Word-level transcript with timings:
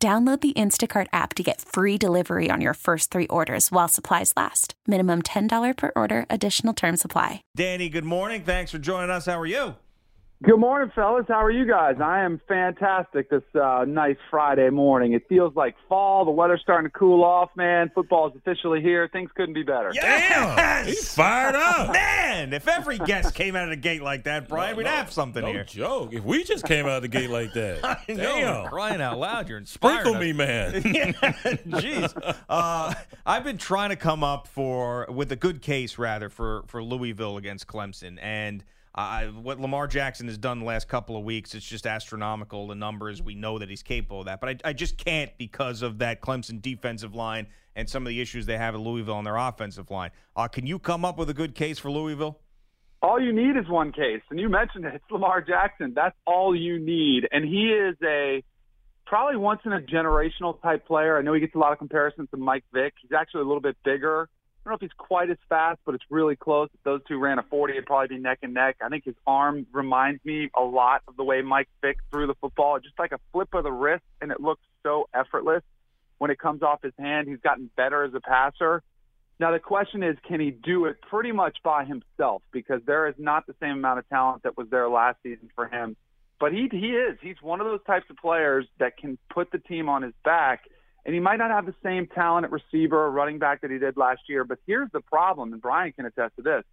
Download 0.00 0.40
the 0.40 0.52
Instacart 0.52 1.08
app 1.12 1.34
to 1.34 1.42
get 1.42 1.60
free 1.60 1.98
delivery 1.98 2.52
on 2.52 2.60
your 2.60 2.74
first 2.74 3.10
three 3.10 3.26
orders 3.26 3.72
while 3.72 3.88
supplies 3.88 4.32
last. 4.36 4.74
Minimum 4.86 5.22
$10 5.22 5.76
per 5.76 5.90
order, 5.96 6.24
additional 6.30 6.72
term 6.72 6.96
supply. 6.96 7.42
Danny, 7.56 7.88
good 7.88 8.04
morning. 8.04 8.44
Thanks 8.44 8.70
for 8.70 8.78
joining 8.78 9.10
us. 9.10 9.26
How 9.26 9.40
are 9.40 9.44
you? 9.44 9.74
Good 10.44 10.58
morning, 10.58 10.92
fellas. 10.94 11.24
How 11.26 11.42
are 11.44 11.50
you 11.50 11.66
guys? 11.66 11.96
I 12.00 12.20
am 12.22 12.40
fantastic 12.46 13.28
this 13.28 13.42
uh, 13.60 13.84
nice 13.88 14.16
Friday 14.30 14.70
morning. 14.70 15.12
It 15.12 15.24
feels 15.28 15.52
like 15.56 15.74
fall. 15.88 16.24
The 16.24 16.30
weather's 16.30 16.60
starting 16.62 16.88
to 16.88 16.96
cool 16.96 17.24
off, 17.24 17.50
man. 17.56 17.90
Football's 17.92 18.34
officially 18.36 18.80
here. 18.80 19.08
Things 19.12 19.30
couldn't 19.34 19.54
be 19.54 19.64
better. 19.64 19.90
Yes! 19.92 20.86
He's 20.86 21.12
fired 21.12 21.56
up. 21.56 21.92
Man, 21.92 22.52
if 22.52 22.68
every 22.68 22.98
guest 22.98 23.34
came 23.34 23.56
out 23.56 23.64
of 23.64 23.70
the 23.70 23.76
gate 23.76 24.00
like 24.00 24.22
that, 24.24 24.48
Brian, 24.48 24.76
we'd 24.76 24.84
No, 24.84 24.90
have 24.90 25.10
something 25.10 25.42
here. 25.42 25.52
no 25.54 25.58
here. 25.58 25.64
joke. 25.64 26.14
If 26.14 26.22
we 26.22 26.44
just 26.44 26.64
came 26.66 26.86
out 26.86 26.92
of 26.98 27.02
the 27.02 27.08
gate 27.08 27.30
like 27.30 27.52
that, 27.54 27.84
I 28.08 28.12
know, 28.12 28.16
damn. 28.40 28.66
crying 28.68 29.00
out 29.02 29.18
loud, 29.18 29.48
you're 29.48 29.58
inspired. 29.58 30.02
Sprinkle 30.06 30.20
me, 30.20 30.32
man. 30.34 30.72
Jeez, 30.72 32.36
uh, 32.48 32.94
I've 33.26 33.42
been 33.42 33.58
trying 33.58 33.90
to 33.90 33.96
come 33.96 34.22
up 34.22 34.46
for 34.46 35.08
with 35.10 35.32
a 35.32 35.36
good 35.36 35.62
case 35.62 35.98
rather 35.98 36.28
for 36.28 36.62
for 36.68 36.80
Louisville 36.80 37.38
against 37.38 37.66
Clemson, 37.66 38.18
and 38.22 38.62
I, 38.98 39.26
what 39.26 39.60
Lamar 39.60 39.86
Jackson 39.86 40.26
has 40.26 40.38
done 40.38 40.58
the 40.58 40.64
last 40.64 40.88
couple 40.88 41.16
of 41.16 41.22
weeks, 41.22 41.54
it's 41.54 41.64
just 41.64 41.86
astronomical. 41.86 42.66
The 42.66 42.74
numbers 42.74 43.22
we 43.22 43.36
know 43.36 43.60
that 43.60 43.70
he's 43.70 43.84
capable 43.84 44.20
of 44.20 44.26
that, 44.26 44.40
but 44.40 44.48
I, 44.48 44.70
I 44.70 44.72
just 44.72 44.98
can't 44.98 45.30
because 45.38 45.82
of 45.82 45.98
that 45.98 46.20
Clemson 46.20 46.60
defensive 46.60 47.14
line 47.14 47.46
and 47.76 47.88
some 47.88 48.02
of 48.02 48.08
the 48.08 48.20
issues 48.20 48.44
they 48.44 48.58
have 48.58 48.74
at 48.74 48.80
Louisville 48.80 49.14
on 49.14 49.22
their 49.22 49.36
offensive 49.36 49.88
line. 49.92 50.10
Uh, 50.34 50.48
can 50.48 50.66
you 50.66 50.80
come 50.80 51.04
up 51.04 51.16
with 51.16 51.30
a 51.30 51.34
good 51.34 51.54
case 51.54 51.78
for 51.78 51.92
Louisville? 51.92 52.40
All 53.00 53.20
you 53.20 53.32
need 53.32 53.56
is 53.56 53.68
one 53.68 53.92
case, 53.92 54.22
and 54.30 54.40
you 54.40 54.48
mentioned 54.48 54.84
it. 54.84 54.94
It's 54.96 55.04
Lamar 55.12 55.42
Jackson. 55.42 55.92
That's 55.94 56.16
all 56.26 56.56
you 56.56 56.80
need, 56.80 57.28
and 57.30 57.44
he 57.44 57.68
is 57.68 57.94
a 58.02 58.42
probably 59.06 59.36
once 59.36 59.60
in 59.64 59.72
a 59.72 59.80
generational 59.80 60.60
type 60.60 60.88
player. 60.88 61.16
I 61.16 61.22
know 61.22 61.34
he 61.34 61.40
gets 61.40 61.54
a 61.54 61.58
lot 61.58 61.70
of 61.70 61.78
comparisons 61.78 62.28
to 62.32 62.36
Mike 62.36 62.64
Vick. 62.74 62.94
He's 63.00 63.12
actually 63.12 63.42
a 63.42 63.44
little 63.44 63.60
bit 63.60 63.76
bigger. 63.84 64.28
I 64.68 64.70
don't 64.70 64.82
know 64.82 64.86
if 64.86 64.90
he's 64.90 64.98
quite 64.98 65.30
as 65.30 65.38
fast, 65.48 65.78
but 65.86 65.94
it's 65.94 66.04
really 66.10 66.36
close. 66.36 66.68
If 66.74 66.82
those 66.82 67.00
two 67.08 67.18
ran 67.18 67.38
a 67.38 67.42
40, 67.42 67.72
it'd 67.72 67.86
probably 67.86 68.16
be 68.16 68.22
neck 68.22 68.40
and 68.42 68.52
neck. 68.52 68.76
I 68.82 68.90
think 68.90 69.06
his 69.06 69.14
arm 69.26 69.66
reminds 69.72 70.22
me 70.26 70.50
a 70.54 70.62
lot 70.62 71.00
of 71.08 71.16
the 71.16 71.24
way 71.24 71.40
Mike 71.40 71.70
Vick 71.80 71.96
threw 72.10 72.26
the 72.26 72.34
football, 72.34 72.78
just 72.78 72.98
like 72.98 73.12
a 73.12 73.18
flip 73.32 73.48
of 73.54 73.64
the 73.64 73.72
wrist, 73.72 74.04
and 74.20 74.30
it 74.30 74.42
looks 74.42 74.60
so 74.82 75.08
effortless 75.14 75.62
when 76.18 76.30
it 76.30 76.38
comes 76.38 76.62
off 76.62 76.82
his 76.82 76.92
hand. 76.98 77.28
He's 77.28 77.40
gotten 77.40 77.70
better 77.78 78.04
as 78.04 78.12
a 78.12 78.20
passer. 78.20 78.82
Now 79.40 79.52
the 79.52 79.58
question 79.58 80.02
is, 80.02 80.18
can 80.28 80.38
he 80.38 80.50
do 80.50 80.84
it 80.84 81.00
pretty 81.00 81.32
much 81.32 81.56
by 81.64 81.86
himself? 81.86 82.42
Because 82.52 82.82
there 82.84 83.08
is 83.08 83.14
not 83.16 83.46
the 83.46 83.54
same 83.60 83.70
amount 83.78 84.00
of 84.00 84.08
talent 84.10 84.42
that 84.42 84.58
was 84.58 84.66
there 84.70 84.86
last 84.90 85.16
season 85.22 85.48
for 85.54 85.66
him. 85.66 85.96
But 86.38 86.52
he 86.52 86.68
he 86.70 86.88
is. 86.88 87.16
He's 87.22 87.40
one 87.40 87.62
of 87.62 87.66
those 87.66 87.82
types 87.86 88.04
of 88.10 88.18
players 88.18 88.66
that 88.80 88.98
can 88.98 89.16
put 89.32 89.50
the 89.50 89.58
team 89.60 89.88
on 89.88 90.02
his 90.02 90.12
back. 90.26 90.64
And 91.08 91.14
he 91.14 91.20
might 91.20 91.38
not 91.38 91.50
have 91.50 91.64
the 91.64 91.74
same 91.82 92.06
talent 92.06 92.44
at 92.44 92.52
receiver 92.52 93.06
or 93.06 93.10
running 93.10 93.38
back 93.38 93.62
that 93.62 93.70
he 93.70 93.78
did 93.78 93.96
last 93.96 94.20
year. 94.28 94.44
But 94.44 94.58
here's 94.66 94.90
the 94.92 95.00
problem, 95.00 95.54
and 95.54 95.62
Brian 95.62 95.90
can 95.92 96.04
attest 96.04 96.36
to 96.36 96.42
this. 96.42 96.64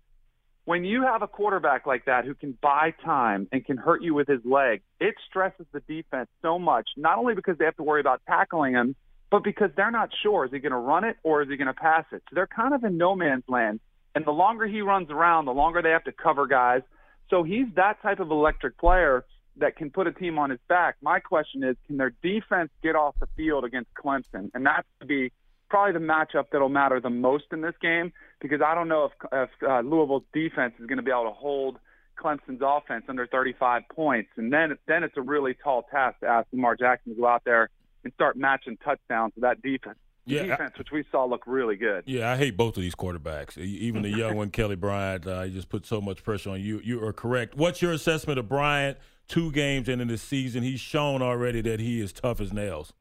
When 0.66 0.83
you 0.83 1.03
have 1.03 1.22
a 1.22 1.27
quarterback 1.27 1.86
like 1.86 2.03
that 2.08 2.26
who 2.26 2.36
can 2.36 2.58
buy 2.61 2.93
time 3.05 3.48
and 3.54 3.65
can 3.65 3.77
hurt 3.77 4.04
you 4.04 4.14
with 4.14 4.27
his 4.27 4.42
leg, 4.43 4.82
it 4.99 5.15
stresses 5.30 5.65
the 5.71 5.80
defense 5.87 6.27
so 6.42 6.60
much, 6.60 6.86
not 6.98 7.17
only 7.17 7.33
because 7.33 7.58
they 7.58 7.64
have 7.64 7.77
to 7.77 7.83
worry 7.83 8.02
about 8.02 8.23
tackling 8.27 8.73
him, 8.73 8.98
but 9.32 9.42
because 9.42 9.70
they're 9.77 9.89
not 9.89 10.10
sure 10.21 10.43
is 10.43 10.52
he 10.52 10.60
going 10.60 10.73
to 10.73 10.77
run 10.80 11.05
it 11.05 11.15
or 11.23 11.42
is 11.42 11.48
he 11.48 11.55
going 11.55 11.67
to 11.67 11.73
pass 11.73 12.04
it. 12.11 12.21
So 12.30 12.36
they're 12.36 12.45
kind 12.45 12.73
of 12.73 12.83
in 12.83 12.98
no 12.98 13.15
man's 13.15 13.45
land. 13.48 13.80
And 14.15 14.26
the 14.26 14.31
longer 14.31 14.67
he 14.67 14.81
runs 14.81 15.10
around, 15.11 15.45
the 15.45 15.54
longer 15.54 15.81
they 15.81 15.92
have 15.92 16.04
to 16.04 16.11
cover 16.11 16.45
guys. 16.45 16.81
So 17.30 17.43
he's 17.43 17.67
that 17.77 18.02
type 18.02 18.20
of 18.20 18.31
electric 18.31 18.77
player 18.80 19.23
that 19.58 19.76
can 19.76 19.89
put 19.89 20.08
a 20.08 20.11
team 20.11 20.38
on 20.38 20.49
his 20.49 20.60
back. 20.67 20.95
My 21.02 21.20
question 21.20 21.64
is, 21.64 21.76
can 21.88 21.98
their 21.98 22.14
defense 22.21 22.70
get 22.83 22.95
off 22.95 23.16
the 23.20 23.27
field 23.38 23.64
against 23.64 23.89
Clemson? 23.93 24.52
And 24.54 24.66
that's 24.66 24.88
to 24.99 25.05
be 25.05 25.32
probably 25.70 25.93
the 25.93 26.05
matchup 26.05 26.45
that'll 26.52 26.70
matter 26.70 26.99
the 26.99 27.10
most 27.10 27.45
in 27.52 27.61
this 27.61 27.76
game 27.82 28.11
because 28.42 28.61
I 28.61 28.76
don't 28.76 28.88
know 28.88 29.05
if, 29.05 29.11
if 29.32 29.49
uh, 29.67 29.80
Louisville's 29.80 30.23
defense 30.33 30.73
is 30.80 30.86
going 30.86 30.98
to 30.98 31.04
be 31.04 31.11
able 31.11 31.26
to 31.26 31.32
hold 31.32 31.77
Clemson's 32.17 32.61
offense 32.64 33.05
under 33.10 33.27
35 33.27 33.83
points. 33.93 34.30
And 34.38 34.52
then 34.52 34.77
then 34.88 35.04
it's 35.04 35.17
a 35.17 35.21
really 35.21 35.55
tall 35.64 35.83
task 35.83 36.20
to 36.22 36.27
ask 36.27 36.48
Lamar 36.52 36.76
Jackson 36.76 37.16
to 37.16 37.20
go 37.20 37.27
out 37.27 37.43
there 37.45 37.70
and 38.04 38.14
start 38.14 38.37
matching 38.37 38.77
touchdowns 38.83 39.33
with 39.36 39.43
that 39.43 39.61
defense. 39.61 39.98
Yeah, 40.27 40.42
I- 40.42 40.48
defense, 40.48 40.77
which 40.77 40.92
we 40.92 41.04
saw 41.11 41.26
look 41.26 41.43
really 41.45 41.76
good. 41.76 42.04
Yeah, 42.08 42.32
I 42.32 42.37
hate 42.37 42.58
both 42.58 42.77
of 42.77 42.82
these 42.82 42.95
quarterbacks. 42.95 43.58
Even 43.58 44.02
the 44.02 44.10
young 44.10 44.36
one, 44.37 44.49
Kelly 44.49 44.76
Bryant, 44.76 45.27
uh, 45.27 45.43
he 45.43 45.52
just 45.52 45.70
put 45.70 45.86
so 45.86 46.02
much 46.02 46.23
pressure 46.23 46.52
on 46.52 46.61
you. 46.61 46.80
You 46.83 47.04
are 47.05 47.14
correct. 47.14 47.55
What's 47.55 47.82
your 47.82 47.92
assessment 47.92 48.39
of 48.39 48.49
Bryant? 48.49 48.98
Two 49.27 49.52
games 49.52 49.89
into 49.89 50.05
the 50.05 50.17
season, 50.17 50.63
he's 50.63 50.80
shown 50.80 51.21
already 51.21 51.61
that 51.61 51.80
he 51.80 51.99
is 51.99 52.13
tough 52.13 52.39
as 52.39 52.53
nails. 52.53 52.93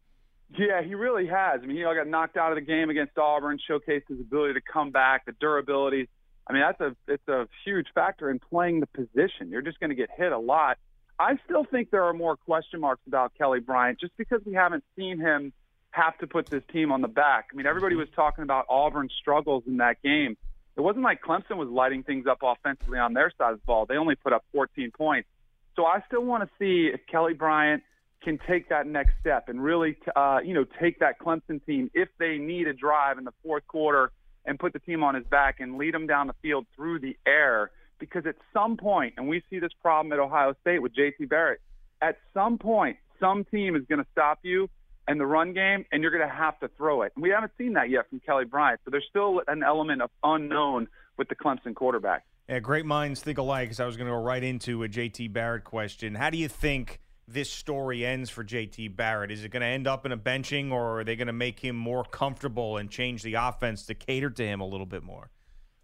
Yeah, 0.56 0.82
he 0.82 0.94
really 0.94 1.26
has. 1.26 1.60
I 1.62 1.66
mean, 1.66 1.76
he 1.76 1.82
got 1.82 2.06
knocked 2.06 2.36
out 2.36 2.52
of 2.52 2.56
the 2.56 2.62
game 2.62 2.88
against 2.90 3.18
Auburn, 3.18 3.58
showcased 3.68 4.08
his 4.08 4.20
ability 4.20 4.54
to 4.54 4.60
come 4.60 4.90
back, 4.90 5.26
the 5.26 5.32
durability. 5.32 6.08
I 6.46 6.52
mean, 6.52 6.62
that's 6.62 6.80
a 6.80 6.96
it's 7.08 7.26
a 7.28 7.48
huge 7.64 7.86
factor 7.94 8.30
in 8.30 8.38
playing 8.38 8.80
the 8.80 8.86
position. 8.86 9.50
You're 9.50 9.62
just 9.62 9.80
going 9.80 9.90
to 9.90 9.96
get 9.96 10.10
hit 10.16 10.32
a 10.32 10.38
lot. 10.38 10.78
I 11.18 11.38
still 11.44 11.64
think 11.64 11.90
there 11.90 12.04
are 12.04 12.12
more 12.12 12.36
question 12.36 12.80
marks 12.80 13.02
about 13.06 13.32
Kelly 13.36 13.60
Bryant 13.60 14.00
just 14.00 14.16
because 14.16 14.40
we 14.44 14.54
haven't 14.54 14.84
seen 14.96 15.18
him 15.18 15.52
have 15.90 16.18
to 16.18 16.26
put 16.26 16.46
this 16.46 16.62
team 16.72 16.90
on 16.90 17.02
the 17.02 17.08
back. 17.08 17.46
I 17.52 17.56
mean, 17.56 17.66
everybody 17.66 17.94
was 17.94 18.08
talking 18.16 18.42
about 18.42 18.66
Auburn's 18.68 19.12
struggles 19.20 19.62
in 19.66 19.76
that 19.76 20.02
game. 20.02 20.36
It 20.76 20.80
wasn't 20.80 21.04
like 21.04 21.22
Clemson 21.22 21.56
was 21.56 21.68
lighting 21.68 22.02
things 22.02 22.26
up 22.26 22.38
offensively 22.42 22.98
on 22.98 23.14
their 23.14 23.32
side 23.38 23.52
of 23.52 23.60
the 23.60 23.64
ball. 23.64 23.86
They 23.86 23.96
only 23.96 24.16
put 24.16 24.32
up 24.32 24.44
14 24.52 24.90
points. 24.90 25.28
So 25.76 25.84
I 25.84 26.02
still 26.06 26.24
want 26.24 26.44
to 26.44 26.50
see 26.58 26.90
if 26.92 27.00
Kelly 27.10 27.34
Bryant 27.34 27.82
can 28.22 28.38
take 28.48 28.68
that 28.70 28.86
next 28.86 29.12
step 29.20 29.48
and 29.48 29.62
really, 29.62 29.96
uh, 30.16 30.38
you 30.42 30.54
know, 30.54 30.64
take 30.80 30.98
that 31.00 31.18
Clemson 31.20 31.64
team 31.64 31.90
if 31.94 32.08
they 32.18 32.38
need 32.38 32.66
a 32.66 32.72
drive 32.72 33.18
in 33.18 33.24
the 33.24 33.34
fourth 33.42 33.66
quarter 33.66 34.12
and 34.46 34.58
put 34.58 34.72
the 34.72 34.78
team 34.78 35.02
on 35.02 35.14
his 35.14 35.24
back 35.24 35.60
and 35.60 35.76
lead 35.76 35.94
them 35.94 36.06
down 36.06 36.26
the 36.26 36.34
field 36.42 36.66
through 36.74 37.00
the 37.00 37.16
air. 37.26 37.70
Because 37.98 38.26
at 38.26 38.36
some 38.52 38.76
point, 38.76 39.14
and 39.16 39.28
we 39.28 39.42
see 39.50 39.58
this 39.58 39.72
problem 39.80 40.12
at 40.12 40.18
Ohio 40.18 40.54
State 40.60 40.80
with 40.80 40.94
J.T. 40.94 41.26
Barrett, 41.26 41.60
at 42.02 42.16
some 42.32 42.58
point, 42.58 42.96
some 43.20 43.44
team 43.44 43.76
is 43.76 43.82
going 43.88 44.02
to 44.02 44.06
stop 44.12 44.40
you 44.42 44.68
in 45.06 45.18
the 45.18 45.26
run 45.26 45.52
game, 45.52 45.84
and 45.92 46.02
you're 46.02 46.10
going 46.10 46.26
to 46.28 46.34
have 46.34 46.58
to 46.60 46.68
throw 46.76 47.02
it. 47.02 47.12
And 47.14 47.22
we 47.22 47.30
haven't 47.30 47.52
seen 47.56 47.74
that 47.74 47.90
yet 47.90 48.08
from 48.08 48.20
Kelly 48.20 48.44
Bryant. 48.44 48.80
So 48.84 48.90
there's 48.90 49.06
still 49.08 49.42
an 49.46 49.62
element 49.62 50.02
of 50.02 50.10
unknown 50.22 50.88
with 51.16 51.28
the 51.28 51.34
Clemson 51.34 51.74
quarterback. 51.74 52.24
Yeah, 52.48 52.58
great 52.58 52.84
minds 52.84 53.22
think 53.22 53.38
alike. 53.38 53.66
Because 53.66 53.80
I 53.80 53.86
was 53.86 53.96
going 53.96 54.06
to 54.06 54.12
go 54.12 54.22
right 54.22 54.42
into 54.42 54.84
a 54.84 54.88
JT 54.88 55.32
Barrett 55.32 55.64
question. 55.64 56.14
How 56.14 56.30
do 56.30 56.38
you 56.38 56.48
think 56.48 57.00
this 57.26 57.50
story 57.50 58.04
ends 58.04 58.28
for 58.28 58.44
JT 58.44 58.96
Barrett? 58.96 59.30
Is 59.30 59.44
it 59.44 59.50
going 59.50 59.62
to 59.62 59.66
end 59.66 59.86
up 59.86 60.04
in 60.04 60.12
a 60.12 60.16
benching, 60.16 60.70
or 60.70 61.00
are 61.00 61.04
they 61.04 61.16
going 61.16 61.28
to 61.28 61.32
make 61.32 61.60
him 61.60 61.76
more 61.76 62.04
comfortable 62.04 62.76
and 62.76 62.90
change 62.90 63.22
the 63.22 63.34
offense 63.34 63.86
to 63.86 63.94
cater 63.94 64.30
to 64.30 64.46
him 64.46 64.60
a 64.60 64.66
little 64.66 64.86
bit 64.86 65.02
more? 65.02 65.30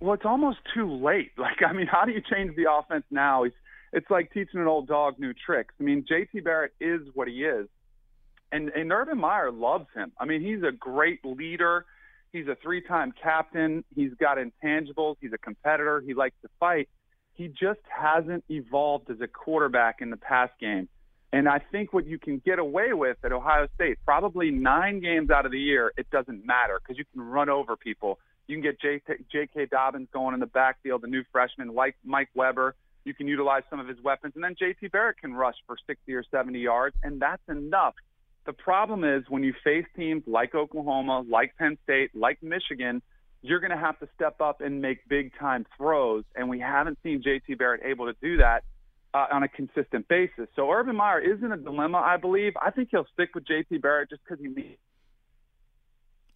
Well, 0.00 0.14
it's 0.14 0.24
almost 0.24 0.58
too 0.74 0.90
late. 0.92 1.32
Like, 1.38 1.62
I 1.66 1.72
mean, 1.72 1.86
how 1.86 2.04
do 2.04 2.12
you 2.12 2.20
change 2.20 2.54
the 2.56 2.70
offense 2.70 3.04
now? 3.10 3.44
It's, 3.44 3.56
it's 3.92 4.10
like 4.10 4.30
teaching 4.32 4.60
an 4.60 4.66
old 4.66 4.86
dog 4.86 5.18
new 5.18 5.32
tricks. 5.32 5.74
I 5.80 5.82
mean, 5.82 6.04
JT 6.10 6.44
Barrett 6.44 6.72
is 6.80 7.00
what 7.14 7.28
he 7.28 7.44
is. 7.44 7.66
And, 8.52 8.68
and 8.70 8.92
Urban 8.92 9.18
Meyer 9.18 9.50
loves 9.50 9.86
him. 9.94 10.12
I 10.18 10.26
mean, 10.26 10.42
he's 10.42 10.62
a 10.62 10.72
great 10.72 11.24
leader. 11.24 11.86
He's 12.32 12.46
a 12.46 12.56
three-time 12.62 13.12
captain. 13.20 13.84
He's 13.94 14.12
got 14.14 14.38
intangibles. 14.38 15.16
He's 15.20 15.32
a 15.32 15.38
competitor. 15.38 16.00
He 16.00 16.14
likes 16.14 16.36
to 16.42 16.48
fight. 16.60 16.88
He 17.34 17.48
just 17.48 17.80
hasn't 17.88 18.44
evolved 18.48 19.10
as 19.10 19.20
a 19.20 19.26
quarterback 19.26 19.96
in 20.00 20.10
the 20.10 20.16
pass 20.16 20.50
game. 20.60 20.88
And 21.32 21.48
I 21.48 21.60
think 21.72 21.92
what 21.92 22.06
you 22.06 22.18
can 22.18 22.42
get 22.44 22.58
away 22.58 22.92
with 22.92 23.16
at 23.24 23.32
Ohio 23.32 23.68
State, 23.74 23.98
probably 24.04 24.50
nine 24.50 25.00
games 25.00 25.30
out 25.30 25.46
of 25.46 25.52
the 25.52 25.60
year, 25.60 25.92
it 25.96 26.10
doesn't 26.10 26.44
matter 26.44 26.80
because 26.80 26.98
you 26.98 27.04
can 27.12 27.22
run 27.22 27.48
over 27.48 27.76
people. 27.76 28.18
You 28.48 28.56
can 28.56 28.62
get 28.62 28.80
J.K. 28.80 29.66
Dobbins 29.66 30.08
going 30.12 30.34
in 30.34 30.40
the 30.40 30.46
backfield, 30.46 31.02
the 31.02 31.06
new 31.06 31.22
freshman, 31.30 31.72
like 31.72 31.94
Mike 32.04 32.30
Weber. 32.34 32.74
You 33.04 33.14
can 33.14 33.28
utilize 33.28 33.62
some 33.70 33.78
of 33.78 33.86
his 33.88 33.98
weapons, 34.02 34.32
and 34.34 34.42
then 34.42 34.56
J.T. 34.58 34.88
Barrett 34.88 35.18
can 35.18 35.32
rush 35.32 35.54
for 35.66 35.76
60 35.86 36.12
or 36.12 36.24
70 36.30 36.58
yards, 36.58 36.96
and 37.02 37.22
that's 37.22 37.42
enough. 37.48 37.94
The 38.46 38.52
problem 38.52 39.04
is 39.04 39.24
when 39.28 39.42
you 39.42 39.54
face 39.62 39.84
teams 39.96 40.22
like 40.26 40.54
Oklahoma, 40.54 41.24
like 41.28 41.56
Penn 41.56 41.78
State, 41.84 42.10
like 42.14 42.42
Michigan, 42.42 43.02
you're 43.42 43.60
going 43.60 43.70
to 43.70 43.76
have 43.76 43.98
to 44.00 44.08
step 44.14 44.40
up 44.40 44.60
and 44.60 44.82
make 44.82 45.08
big 45.08 45.32
time 45.38 45.66
throws, 45.76 46.24
and 46.34 46.48
we 46.48 46.58
haven't 46.60 46.98
seen 47.02 47.22
J.T. 47.22 47.54
Barrett 47.54 47.82
able 47.84 48.06
to 48.06 48.16
do 48.20 48.38
that 48.38 48.64
uh, 49.14 49.26
on 49.32 49.42
a 49.42 49.48
consistent 49.48 50.08
basis. 50.08 50.46
So 50.56 50.70
Urban 50.70 50.96
Meyer 50.96 51.20
is 51.20 51.42
in 51.42 51.52
a 51.52 51.56
dilemma, 51.56 51.98
I 51.98 52.16
believe. 52.16 52.52
I 52.60 52.70
think 52.70 52.88
he'll 52.90 53.06
stick 53.12 53.34
with 53.34 53.46
J.T. 53.46 53.78
Barrett 53.78 54.10
just 54.10 54.22
because 54.24 54.42
he 54.42 54.48
needs 54.48 54.78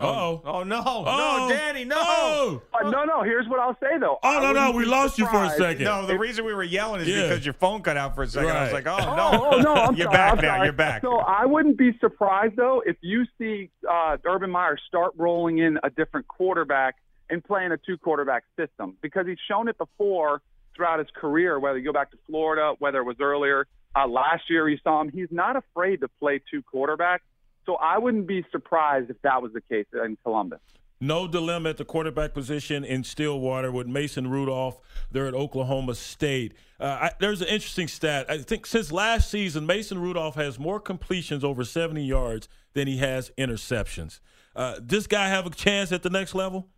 Uh-oh. 0.00 0.42
Oh 0.44 0.62
no, 0.64 0.82
Oh. 0.84 1.46
no, 1.48 1.54
Danny, 1.54 1.84
no. 1.84 1.96
Oh. 2.00 2.62
Uh, 2.72 2.90
no, 2.90 3.04
no. 3.04 3.22
Here's 3.22 3.46
what 3.48 3.60
I'll 3.60 3.76
say 3.80 3.96
though. 3.98 4.18
Oh, 4.22 4.38
I 4.38 4.42
no, 4.42 4.52
no, 4.52 4.72
we 4.72 4.84
be 4.84 4.90
lost 4.90 5.18
you 5.18 5.26
for 5.28 5.44
a 5.44 5.50
second. 5.50 5.84
No, 5.84 6.04
the 6.06 6.18
reason 6.18 6.44
we 6.44 6.52
were 6.52 6.64
yelling 6.64 7.00
is 7.02 7.08
Yeah. 7.08 7.22
because 7.22 7.44
your 7.46 7.54
phone 7.54 7.80
cut 7.82 7.96
out 7.96 8.14
for 8.16 8.24
a 8.24 8.26
second. 8.26 8.50
I 8.50 8.64
was 8.64 8.72
like, 8.72 8.86
oh, 8.86 8.96
Oh, 8.98 9.14
no. 9.16 9.50
oh, 9.52 9.58
no, 9.60 9.74
I'm 9.74 9.94
You're 9.94 10.06
sorry, 10.06 10.16
back 10.16 10.32
I'm 10.32 10.36
now. 10.42 10.48
sorry. 10.54 10.66
You're 10.66 10.72
back. 10.72 11.02
So 11.02 11.18
I 11.18 11.46
wouldn't 11.46 11.78
be 11.78 11.96
surprised 12.00 12.56
though 12.56 12.82
if 12.84 12.96
you 13.02 13.24
see 13.38 13.70
uh, 13.88 14.16
Urban 14.24 14.50
Meyer 14.50 14.76
start 14.88 15.12
rolling 15.16 15.58
in 15.58 15.78
a 15.84 15.90
different 15.90 16.26
quarterback 16.26 16.96
and 17.30 17.42
playing 17.42 17.70
a 17.72 17.76
two 17.78 17.96
quarterback 17.96 18.42
system 18.58 18.96
because 19.00 19.26
he's 19.26 19.38
shown 19.48 19.68
it 19.68 19.78
before 19.78 20.42
throughout 20.76 20.98
his 20.98 21.08
career. 21.14 21.58
Whether 21.60 21.78
you 21.78 21.84
go 21.84 21.92
back 21.92 22.10
to 22.10 22.18
Florida, 22.26 22.74
whether 22.80 22.98
it 22.98 23.04
was 23.04 23.16
earlier 23.20 23.66
uh, 23.94 24.08
last 24.08 24.50
year, 24.50 24.68
you 24.68 24.76
saw 24.82 25.00
him. 25.00 25.08
He's 25.10 25.28
not 25.30 25.54
afraid 25.56 26.00
to 26.00 26.08
play 26.08 26.40
two 26.50 26.62
quarterbacks. 26.64 27.20
So 27.66 27.76
I 27.76 27.98
wouldn't 27.98 28.26
be 28.26 28.44
surprised 28.50 29.10
if 29.10 29.20
that 29.22 29.42
was 29.42 29.52
the 29.52 29.60
case 29.60 29.86
in 29.92 30.16
Columbus. 30.22 30.60
No 31.00 31.26
dilemma 31.26 31.70
at 31.70 31.76
the 31.76 31.84
quarterback 31.84 32.32
position 32.32 32.84
in 32.84 33.04
Stillwater 33.04 33.70
with 33.70 33.86
Mason 33.86 34.30
Rudolph. 34.30 34.80
They're 35.10 35.26
at 35.26 35.34
Oklahoma 35.34 35.94
State. 35.96 36.54
Uh, 36.78 36.84
I, 36.84 37.10
there's 37.18 37.40
an 37.40 37.48
interesting 37.48 37.88
stat. 37.88 38.26
I 38.30 38.38
think 38.38 38.64
since 38.64 38.92
last 38.92 39.30
season, 39.30 39.66
Mason 39.66 39.98
Rudolph 39.98 40.36
has 40.36 40.58
more 40.58 40.80
completions 40.80 41.44
over 41.44 41.64
70 41.64 42.04
yards 42.04 42.48
than 42.74 42.86
he 42.86 42.98
has 42.98 43.30
interceptions. 43.36 44.20
Uh, 44.54 44.76
this 44.80 45.06
guy 45.06 45.28
have 45.28 45.46
a 45.46 45.50
chance 45.50 45.90
at 45.92 46.02
the 46.02 46.10
next 46.10 46.34
level? 46.34 46.68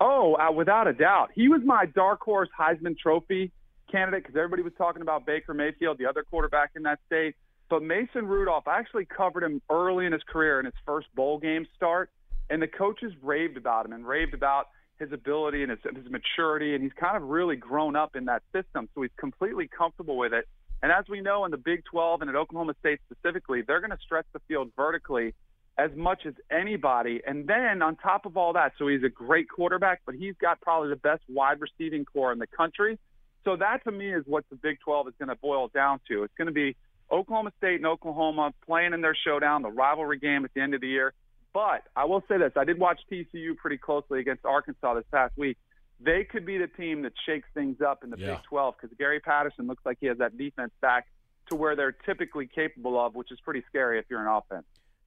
Oh, 0.00 0.34
uh, 0.34 0.50
without 0.50 0.88
a 0.88 0.94
doubt. 0.94 1.30
He 1.34 1.48
was 1.48 1.60
my 1.64 1.84
dark 1.86 2.22
horse 2.22 2.48
Heisman 2.58 2.98
Trophy 2.98 3.52
candidate 3.92 4.22
because 4.22 4.36
everybody 4.36 4.62
was 4.62 4.72
talking 4.78 5.02
about 5.02 5.26
Baker 5.26 5.52
Mayfield, 5.52 5.98
the 5.98 6.06
other 6.06 6.22
quarterback 6.22 6.70
in 6.74 6.82
that 6.84 6.98
state. 7.06 7.36
But 7.70 7.84
Mason 7.84 8.26
Rudolph, 8.26 8.66
I 8.66 8.80
actually 8.80 9.04
covered 9.06 9.44
him 9.44 9.62
early 9.70 10.04
in 10.04 10.12
his 10.12 10.22
career 10.24 10.58
in 10.58 10.66
his 10.66 10.74
first 10.84 11.06
bowl 11.14 11.38
game 11.38 11.66
start, 11.76 12.10
and 12.50 12.60
the 12.60 12.66
coaches 12.66 13.12
raved 13.22 13.56
about 13.56 13.86
him 13.86 13.92
and 13.92 14.06
raved 14.06 14.34
about 14.34 14.66
his 14.98 15.12
ability 15.12 15.62
and 15.62 15.70
his, 15.70 15.78
his 15.84 16.10
maturity, 16.10 16.74
and 16.74 16.82
he's 16.82 16.92
kind 16.92 17.16
of 17.16 17.22
really 17.22 17.54
grown 17.54 17.94
up 17.94 18.16
in 18.16 18.24
that 18.24 18.42
system, 18.52 18.88
so 18.92 19.02
he's 19.02 19.10
completely 19.16 19.68
comfortable 19.68 20.16
with 20.16 20.32
it. 20.32 20.46
And 20.82 20.90
as 20.90 21.04
we 21.08 21.20
know 21.20 21.44
in 21.44 21.52
the 21.52 21.58
Big 21.58 21.84
12 21.84 22.22
and 22.22 22.28
at 22.28 22.34
Oklahoma 22.36 22.74
State 22.80 22.98
specifically, 23.10 23.62
they're 23.62 23.80
going 23.80 23.92
to 23.92 23.98
stretch 24.04 24.26
the 24.32 24.40
field 24.48 24.72
vertically 24.76 25.32
as 25.78 25.90
much 25.94 26.26
as 26.26 26.34
anybody. 26.50 27.22
And 27.24 27.46
then 27.46 27.82
on 27.82 27.96
top 27.96 28.26
of 28.26 28.36
all 28.36 28.52
that, 28.54 28.72
so 28.78 28.88
he's 28.88 29.04
a 29.04 29.08
great 29.08 29.48
quarterback, 29.48 30.00
but 30.04 30.16
he's 30.16 30.34
got 30.40 30.60
probably 30.60 30.88
the 30.88 30.96
best 30.96 31.22
wide 31.28 31.58
receiving 31.60 32.04
corps 32.04 32.32
in 32.32 32.38
the 32.38 32.48
country. 32.48 32.98
So 33.44 33.56
that 33.56 33.84
to 33.84 33.92
me 33.92 34.12
is 34.12 34.24
what 34.26 34.44
the 34.50 34.56
Big 34.56 34.80
12 34.80 35.08
is 35.08 35.14
going 35.18 35.28
to 35.28 35.36
boil 35.36 35.68
down 35.68 36.00
to. 36.08 36.24
It's 36.24 36.34
going 36.36 36.46
to 36.46 36.52
be 36.52 36.76
Oklahoma 37.12 37.52
State 37.58 37.76
and 37.76 37.86
Oklahoma 37.86 38.52
playing 38.66 38.92
in 38.92 39.00
their 39.00 39.16
showdown, 39.24 39.62
the 39.62 39.70
rivalry 39.70 40.18
game 40.18 40.44
at 40.44 40.52
the 40.54 40.60
end 40.60 40.74
of 40.74 40.80
the 40.80 40.88
year. 40.88 41.12
But 41.52 41.82
I 41.96 42.04
will 42.04 42.22
say 42.28 42.38
this: 42.38 42.52
I 42.56 42.64
did 42.64 42.78
watch 42.78 43.00
TCU 43.10 43.56
pretty 43.56 43.78
closely 43.78 44.20
against 44.20 44.44
Arkansas 44.44 44.94
this 44.94 45.04
past 45.10 45.36
week. 45.36 45.56
They 45.98 46.24
could 46.24 46.46
be 46.46 46.56
the 46.58 46.68
team 46.68 47.02
that 47.02 47.12
shakes 47.26 47.48
things 47.52 47.80
up 47.80 48.04
in 48.04 48.10
the 48.10 48.16
Yeah. 48.18 48.34
Big 48.36 48.42
12 48.44 48.76
because 48.80 48.96
Gary 48.96 49.20
Patterson 49.20 49.66
looks 49.66 49.84
like 49.84 49.98
he 50.00 50.06
has 50.06 50.18
that 50.18 50.38
defense 50.38 50.72
back 50.80 51.06
to 51.50 51.56
where 51.56 51.76
they're 51.76 51.92
typically 51.92 52.46
capable 52.46 52.98
of, 52.98 53.14
which 53.14 53.30
is 53.32 53.38
pretty 53.40 53.62
scary 53.68 53.98
if 53.98 54.06
you're 54.08 54.20
an 54.20 54.28
offense. 54.28 54.64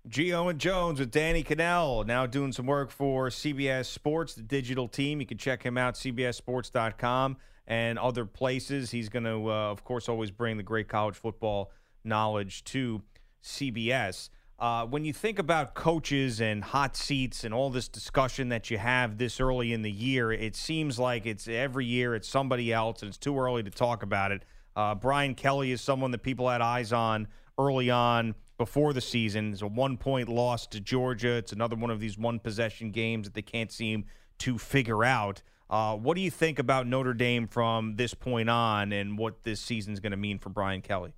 Gio 0.10 0.50
and 0.50 0.60
Jones 0.60 1.00
with 1.00 1.12
Danny 1.12 1.44
Kanell 1.44 2.06
now 2.06 2.26
doing 2.26 2.52
some 2.52 2.66
work 2.66 2.92
for 2.92 3.30
CBS 3.30 3.86
Sports, 3.86 4.34
the 4.36 4.42
digital 4.42 4.90
team. 4.90 5.22
You 5.22 5.26
can 5.26 5.38
check 5.38 5.64
him 5.64 5.78
out, 5.78 5.96
CBSSports.com 5.96 7.38
and 7.68 7.98
other 7.98 8.26
places. 8.26 8.92
He's 8.92 9.08
going 9.08 9.24
to, 9.24 9.50
uh, 9.50 9.72
of 9.72 9.86
course, 9.86 10.10
always 10.10 10.30
bring 10.30 10.58
the 10.58 10.64
great 10.64 10.90
college 10.90 11.16
football 11.16 11.72
knowledge 12.04 12.64
to 12.66 13.02
CBS. 13.44 14.30
Uh, 14.60 14.86
when 14.86 15.04
you 15.04 15.12
think 15.12 15.40
about 15.40 15.74
coaches 15.74 16.40
and 16.40 16.64
hot 16.64 16.96
seats 16.96 17.44
and 17.44 17.54
all 17.54 17.70
this 17.70 17.88
discussion 17.88 18.50
that 18.50 18.70
you 18.72 18.78
have 18.78 19.18
this 19.18 19.40
early 19.40 19.74
in 19.74 19.82
the 19.82 19.92
year, 19.92 20.32
it 20.32 20.56
seems 20.56 20.98
like 20.98 21.26
it's 21.26 21.48
every 21.48 21.86
year 21.86 22.16
it's 22.16 22.28
somebody 22.28 22.72
else, 22.72 23.02
and 23.02 23.10
it's 23.10 23.18
too 23.18 23.38
early 23.38 23.64
to 23.64 23.72
talk 23.72 24.04
about 24.04 24.32
it. 24.32 24.46
Uh, 24.76 24.96
Brian 24.96 25.36
Kelly 25.36 25.72
is 25.72 25.82
someone 25.82 26.12
that 26.12 26.24
people 26.24 26.50
had 26.50 26.62
eyes 26.62 26.94
on 26.94 27.28
early 27.58 27.90
on 27.90 28.36
before 28.58 28.94
the 28.94 29.02
season. 29.02 29.52
It's 29.52 29.62
a 29.62 29.68
one 29.68 29.98
point 29.98 30.30
loss 30.30 30.68
to 30.68 30.80
Georgia. 30.80 31.34
It's 31.34 31.52
another 31.52 31.76
one 31.76 31.90
of 31.90 32.00
these 32.00 32.18
one 32.18 32.40
possession 32.40 32.92
games 32.92 33.28
that 33.28 33.34
they 33.34 33.42
can't 33.42 33.72
seem 33.72 34.06
to 34.40 34.58
figure 34.58 35.04
out. 35.04 35.42
Uh, 35.70 35.96
what 35.96 36.16
do 36.16 36.22
you 36.22 36.32
think 36.32 36.60
about 36.60 36.86
Notre 36.88 37.14
Dame 37.14 37.48
from 37.48 37.96
this 37.96 38.14
point 38.14 38.50
on 38.50 38.92
and 38.92 39.18
what 39.18 39.44
this 39.44 39.60
season 39.60 39.94
is 39.94 40.00
going 40.00 40.12
to 40.12 40.18
mean 40.18 40.40
for 40.40 40.50
Brian 40.50 40.82
Kelly? 40.82 41.14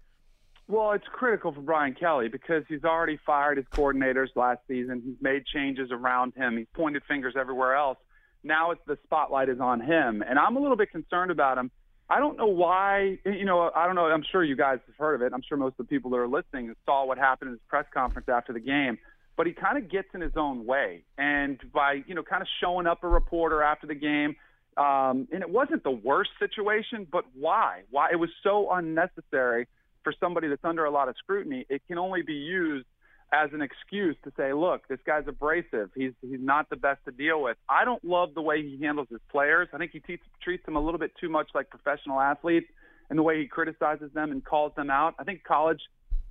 Well, 0.68 0.94
it's 0.94 1.06
critical 1.12 1.54
for 1.54 1.62
Brian 1.62 1.94
Kelly 1.94 2.28
because 2.28 2.64
he's 2.68 2.84
already 2.84 3.20
fired 3.24 3.58
his 3.58 3.68
coordinators 3.68 4.30
last 4.36 4.62
season. 4.68 5.02
He's 5.06 5.22
made 5.22 5.46
changes 5.46 5.90
around 5.92 6.34
him. 6.36 6.58
He's 6.58 6.68
pointed 6.74 7.04
fingers 7.08 7.36
everywhere 7.40 7.76
else. 7.76 8.00
Now 8.44 8.72
it's 8.72 8.82
the 8.88 8.98
spotlight 9.04 9.50
is 9.50 9.60
on 9.60 9.80
him, 9.80 10.24
and 10.28 10.40
I'm 10.40 10.56
a 10.56 10.60
little 10.60 10.78
bit 10.78 10.92
concerned 10.92 11.32
about 11.32 11.58
him. 11.58 11.72
I 12.10 12.20
don't 12.20 12.38
know 12.38 12.48
why. 12.48 13.18
You 13.26 13.46
know, 13.46 13.72
I 13.76 13.86
don't 13.86 13.96
know. 13.96 14.06
I'm 14.06 14.24
sure 14.32 14.44
you 14.44 14.56
guys 14.56 14.80
have 14.86 14.96
heard 14.98 15.16
of 15.16 15.22
it. 15.22 15.34
I'm 15.34 15.42
sure 15.48 15.58
most 15.58 15.74
of 15.80 15.88
the 15.88 15.90
people 15.90 16.12
that 16.12 16.18
are 16.18 16.28
listening 16.28 16.74
saw 16.86 17.06
what 17.06 17.18
happened 17.18 17.50
in 17.50 17.54
his 17.54 17.62
press 17.68 17.86
conference 17.94 18.30
after 18.30 18.54
the 18.54 18.60
game. 18.60 18.98
But 19.38 19.48
he 19.48 19.54
kind 19.54 19.78
of 19.78 19.90
gets 19.90 20.08
in 20.14 20.22
his 20.22 20.34
own 20.36 20.66
way, 20.66 21.04
and 21.18 21.60
by 21.74 22.04
you 22.08 22.16
know, 22.16 22.24
kind 22.24 22.42
of 22.42 22.48
showing 22.62 22.88
up 22.88 23.04
a 23.04 23.08
reporter 23.08 23.62
after 23.62 23.86
the 23.88 23.96
game, 23.96 24.36
um, 24.78 25.28
and 25.32 25.42
it 25.42 25.50
wasn't 25.50 25.84
the 25.84 25.92
worst 25.92 26.30
situation, 26.40 27.08
but 27.12 27.26
why? 27.34 27.82
Why 27.90 28.10
it 28.12 28.16
was 28.16 28.30
so 28.44 28.72
unnecessary 28.72 29.68
for 30.06 30.14
somebody 30.18 30.48
that's 30.48 30.64
under 30.64 30.86
a 30.86 30.92
lot 30.92 31.10
of 31.10 31.16
scrutiny. 31.18 31.66
It 31.68 31.82
can 31.88 31.98
only 31.98 32.22
be 32.22 32.36
used 32.36 32.86
as 33.34 33.50
an 33.54 33.62
excuse 33.62 34.16
to 34.24 34.32
say, 34.38 34.54
look, 34.54 34.88
this 34.88 35.00
guy's 35.06 35.28
abrasive. 35.28 35.90
He's 35.96 36.14
he's 36.22 36.40
not 36.40 36.70
the 36.70 36.78
best 36.78 37.04
to 37.06 37.12
deal 37.12 37.42
with. 37.42 37.58
I 37.68 37.84
don't 37.84 38.06
love 38.06 38.36
the 38.36 38.42
way 38.42 38.62
he 38.62 38.82
handles 38.82 39.08
his 39.10 39.20
players. 39.30 39.68
I 39.74 39.78
think 39.78 39.92
he 39.92 40.00
te- 40.00 40.22
treats 40.42 40.64
them 40.66 40.78
a 40.78 40.80
little 40.80 41.00
bit 41.00 41.12
too 41.20 41.28
much 41.28 41.50
like 41.54 41.70
professional 41.70 42.22
athletes 42.22 42.68
and 43.10 43.20
the 43.20 43.24
way 43.24 43.40
he 43.42 43.48
criticizes 43.48 44.12
them 44.14 44.32
and 44.32 44.46
calls 44.46 44.72
them 44.76 44.90
out. 44.90 45.16
I 45.20 45.24
think 45.24 45.44
college 45.44 45.82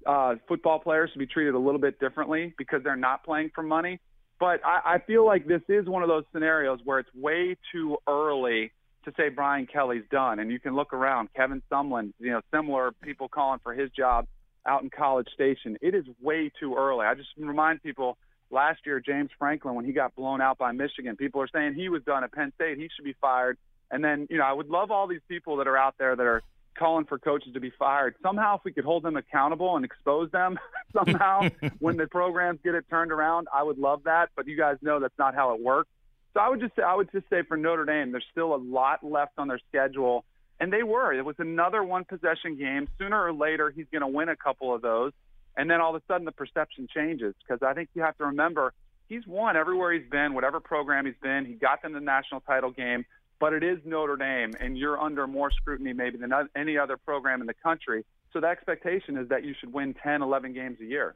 uh, 0.07 0.37
football 0.49 0.79
players 0.79 1.11
should 1.13 1.19
be 1.19 1.27
treated 1.27 1.55
a 1.55 1.59
little 1.59 1.81
bit 1.81 1.99
differently 1.99 2.55
because 2.57 2.83
they're 2.85 2.97
not 2.97 3.25
playing 3.25 3.51
for 3.55 3.63
money. 3.63 4.01
But 4.39 4.61
I, 4.65 4.95
I 4.95 4.99
feel 4.99 5.27
like 5.27 5.47
this 5.47 5.63
is 5.69 5.87
one 5.89 6.03
of 6.03 6.09
those 6.09 6.25
scenarios 6.33 6.79
where 6.85 7.01
it's 7.01 7.15
way 7.15 7.57
too 7.73 7.97
early 8.09 8.73
to 9.05 9.13
say 9.17 9.29
Brian 9.29 9.67
Kelly's 9.67 10.05
done. 10.11 10.39
And 10.39 10.51
you 10.51 10.61
can 10.61 10.75
look 10.75 10.93
around. 10.93 11.29
Kevin 11.35 11.63
Sumlin, 11.71 12.13
you 12.19 12.33
know, 12.33 12.41
similar 12.53 12.93
people 13.03 13.29
calling 13.29 13.61
for 13.63 13.75
his 13.75 13.91
job 13.91 14.27
out 14.67 14.83
in 14.83 14.91
College 14.91 15.29
Station. 15.35 15.77
It 15.81 15.95
is 15.95 16.05
way 16.21 16.51
too 16.59 16.75
early. 16.77 17.07
I 17.07 17.15
just 17.15 17.29
remind 17.37 17.83
people 17.83 18.17
last 18.51 18.81
year, 18.87 19.01
James 19.01 19.31
Franklin, 19.39 19.75
when 19.75 19.85
he 19.85 19.93
got 19.93 20.15
blown 20.15 20.41
out 20.41 20.59
by 20.59 20.73
Michigan, 20.73 21.17
people 21.17 21.41
are 21.43 21.49
saying 21.53 21.75
he 21.75 21.89
was 21.89 22.03
done 22.05 22.25
at 22.25 22.33
Penn 22.33 22.53
State. 22.55 22.79
He 22.79 22.89
should 22.95 23.05
be 23.05 23.15
fired. 23.21 23.59
And 23.91 24.03
then, 24.03 24.27
you 24.31 24.39
know, 24.39 24.45
I 24.45 24.53
would 24.53 24.69
love 24.69 24.91
all 24.91 25.07
these 25.07 25.21
people 25.29 25.57
that 25.57 25.69
are 25.69 25.77
out 25.77 25.95
there 25.99 26.17
that 26.17 26.27
are 26.27 26.43
calling 26.79 27.05
for 27.05 27.19
coaches 27.19 27.53
to 27.55 27.61
be 27.61 27.71
fired. 27.79 28.15
Somehow, 28.23 28.57
if 28.57 28.65
we 28.65 28.73
could 28.73 28.85
hold 28.85 29.03
them 29.03 29.17
accountable 29.17 29.77
and 29.77 29.85
expose 29.85 30.31
them 30.31 30.59
somehow 30.93 31.49
when 31.79 31.97
the 31.97 32.07
programs 32.07 32.61
get 32.65 32.75
it 32.75 32.85
turned 32.91 33.13
around, 33.13 33.49
I 33.55 33.63
would 33.63 33.79
love 33.79 34.03
that. 34.05 34.31
But 34.37 34.49
you 34.49 34.57
guys 34.57 34.77
know 34.83 35.01
that's 35.01 35.19
not 35.19 35.35
how 35.35 35.55
it 35.55 35.61
works. 35.61 35.91
So 36.35 36.41
I 36.41 36.49
would 36.49 36.61
just 36.61 36.75
say, 36.75 36.83
I 36.83 36.95
would 36.95 37.11
just 37.13 37.31
say 37.31 37.43
for 37.43 37.57
Notre 37.57 37.85
Dame, 37.85 38.11
there's 38.11 38.27
still 38.33 38.55
a 38.55 38.59
lot 38.59 39.05
left 39.05 39.39
on 39.39 39.49
their 39.49 39.61
schedule, 39.69 40.25
and 40.59 40.73
they 40.73 40.83
were. 40.83 41.13
It 41.13 41.25
was 41.25 41.37
another 41.39 41.83
one 41.83 42.05
possession 42.05 42.57
game. 42.57 42.89
Sooner 42.99 43.23
or 43.23 43.33
later, 43.33 43.71
he's 43.71 43.87
going 43.93 44.03
to 44.03 44.09
win 44.09 44.29
a 44.29 44.37
couple 44.37 44.75
of 44.75 44.83
those, 44.83 45.13
and 45.57 45.71
then 45.71 45.81
all 45.81 45.95
of 45.95 46.03
a 46.03 46.13
sudden 46.13 46.25
the 46.25 46.33
perception 46.33 46.89
changes 46.93 47.35
because 47.39 47.63
I 47.63 47.73
think 47.75 47.91
you 47.95 48.03
have 48.03 48.19
to 48.19 48.27
remember 48.27 48.73
he's 49.09 49.27
won 49.27 49.57
everywhere 49.57 49.93
he's 49.93 50.11
been, 50.11 50.35
whatever 50.35 50.59
program 50.61 51.07
he's 51.07 51.15
been. 51.23 51.45
He 51.47 51.55
got 51.55 51.83
them 51.83 51.93
the 51.93 52.01
national 52.01 52.41
title 52.41 52.73
game, 52.73 53.05
but 53.39 53.53
it 53.53 53.63
is 53.63 53.79
Notre 53.85 54.17
Dame, 54.17 54.55
and 54.59 54.77
you're 54.77 55.01
under 55.01 55.29
more 55.29 55.53
scrutiny 55.53 55.93
maybe 55.93 56.19
than 56.19 56.33
any 56.57 56.79
other 56.79 56.97
program 56.97 57.41
in 57.43 57.47
the 57.47 57.55
country. 57.55 58.05
So 58.33 58.41
the 58.41 58.49
expectation 58.49 59.17
is 59.17 59.29
that 59.29 59.45
you 59.45 59.55
should 59.61 59.73
win 59.73 59.95
10, 59.95 60.23
11 60.23 60.53
games 60.53 60.79
a 60.81 60.85
year. 60.85 61.15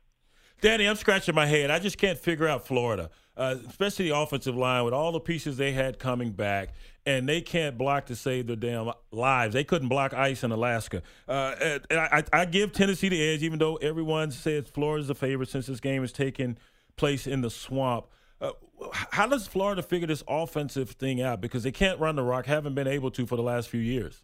Danny, 0.60 0.86
I'm 0.86 0.96
scratching 0.96 1.34
my 1.34 1.46
head. 1.46 1.70
I 1.70 1.78
just 1.78 1.98
can't 1.98 2.18
figure 2.18 2.48
out 2.48 2.66
Florida, 2.66 3.10
uh, 3.36 3.56
especially 3.68 4.08
the 4.08 4.16
offensive 4.16 4.56
line 4.56 4.84
with 4.84 4.92
all 4.92 5.12
the 5.12 5.20
pieces 5.20 5.56
they 5.56 5.72
had 5.72 5.98
coming 6.00 6.32
back, 6.32 6.70
and 7.06 7.28
they 7.28 7.40
can't 7.40 7.78
block 7.78 8.06
to 8.06 8.16
save 8.16 8.48
their 8.48 8.56
damn 8.56 8.90
lives. 9.12 9.54
They 9.54 9.62
couldn't 9.62 9.88
block 9.88 10.12
ice 10.14 10.42
in 10.42 10.50
Alaska. 10.50 11.02
Uh, 11.28 11.78
I, 11.90 12.24
I 12.32 12.44
give 12.44 12.72
Tennessee 12.72 13.08
the 13.08 13.22
edge, 13.22 13.42
even 13.44 13.60
though 13.60 13.76
everyone 13.76 14.32
says 14.32 14.66
Florida's 14.68 15.06
the 15.06 15.14
favorite 15.14 15.48
since 15.48 15.66
this 15.66 15.80
game 15.80 16.02
is 16.02 16.12
taking 16.12 16.58
place 16.96 17.28
in 17.28 17.40
the 17.40 17.50
swamp. 17.50 18.06
Uh, 18.40 18.50
how 18.92 19.26
does 19.26 19.46
Florida 19.46 19.82
figure 19.82 20.08
this 20.08 20.24
offensive 20.26 20.90
thing 20.90 21.22
out? 21.22 21.40
Because 21.40 21.62
they 21.62 21.72
can't 21.72 22.00
run 22.00 22.16
the 22.16 22.22
rock, 22.22 22.46
haven't 22.46 22.74
been 22.74 22.88
able 22.88 23.10
to 23.12 23.26
for 23.26 23.36
the 23.36 23.42
last 23.42 23.68
few 23.68 23.80
years. 23.80 24.22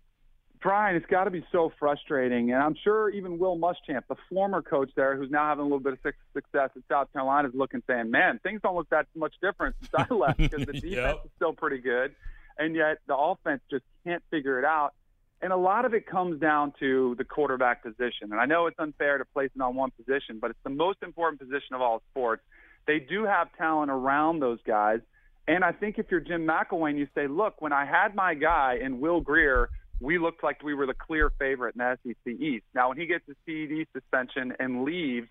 Brian, 0.64 0.96
it's 0.96 1.04
got 1.06 1.24
to 1.24 1.30
be 1.30 1.44
so 1.52 1.70
frustrating. 1.78 2.50
And 2.50 2.62
I'm 2.62 2.74
sure 2.82 3.10
even 3.10 3.38
Will 3.38 3.56
Muschamp, 3.58 4.02
the 4.08 4.16
former 4.30 4.62
coach 4.62 4.90
there, 4.96 5.14
who's 5.14 5.30
now 5.30 5.46
having 5.46 5.60
a 5.60 5.64
little 5.64 5.78
bit 5.78 5.92
of 5.92 5.98
success 6.32 6.70
at 6.74 6.82
South 6.90 7.12
Carolina, 7.12 7.48
is 7.48 7.54
looking 7.54 7.82
saying, 7.86 8.10
man, 8.10 8.40
things 8.42 8.62
don't 8.62 8.74
look 8.74 8.88
that 8.88 9.06
much 9.14 9.34
different 9.42 9.76
since 9.80 9.90
I 9.94 10.12
left 10.12 10.38
because 10.38 10.64
the 10.66 10.72
defense 10.72 10.84
Yep. 10.94 11.20
is 11.26 11.30
still 11.36 11.52
pretty 11.52 11.78
good. 11.78 12.14
And 12.58 12.74
yet 12.74 12.98
the 13.06 13.14
offense 13.14 13.60
just 13.70 13.84
can't 14.04 14.22
figure 14.30 14.58
it 14.58 14.64
out. 14.64 14.94
And 15.42 15.52
a 15.52 15.56
lot 15.56 15.84
of 15.84 15.92
it 15.92 16.06
comes 16.06 16.40
down 16.40 16.72
to 16.80 17.14
the 17.18 17.24
quarterback 17.24 17.82
position. 17.82 18.32
And 18.32 18.40
I 18.40 18.46
know 18.46 18.66
it's 18.66 18.78
unfair 18.78 19.18
to 19.18 19.26
place 19.26 19.50
it 19.54 19.60
on 19.60 19.76
one 19.76 19.90
position, 19.90 20.38
but 20.40 20.48
it's 20.50 20.60
the 20.64 20.70
most 20.70 21.02
important 21.02 21.40
position 21.40 21.74
of 21.74 21.82
all 21.82 22.02
sports 22.10 22.42
They 22.86 23.00
do 23.00 23.24
have 23.24 23.48
talent 23.58 23.90
around 23.90 24.40
those 24.40 24.60
guys. 24.66 25.00
And 25.46 25.62
I 25.62 25.72
think 25.72 25.98
if 25.98 26.06
you're 26.10 26.20
Jim 26.20 26.46
McElwain, 26.46 26.96
you 26.96 27.06
say, 27.14 27.26
look, 27.26 27.60
when 27.60 27.74
I 27.74 27.84
had 27.84 28.14
my 28.14 28.32
guy 28.32 28.78
in 28.80 28.98
Will 29.00 29.20
Grier, 29.20 29.68
we 30.00 30.18
looked 30.18 30.42
like 30.42 30.62
we 30.62 30.74
were 30.74 30.86
the 30.86 30.94
clear 30.94 31.30
favorite 31.38 31.74
in 31.76 31.78
the 31.78 31.98
SEC 32.02 32.34
East. 32.40 32.64
Now, 32.74 32.88
when 32.88 32.98
he 32.98 33.06
gets 33.06 33.24
a 33.28 33.34
PED 33.46 33.86
suspension 33.92 34.54
and 34.58 34.84
leaves, 34.84 35.28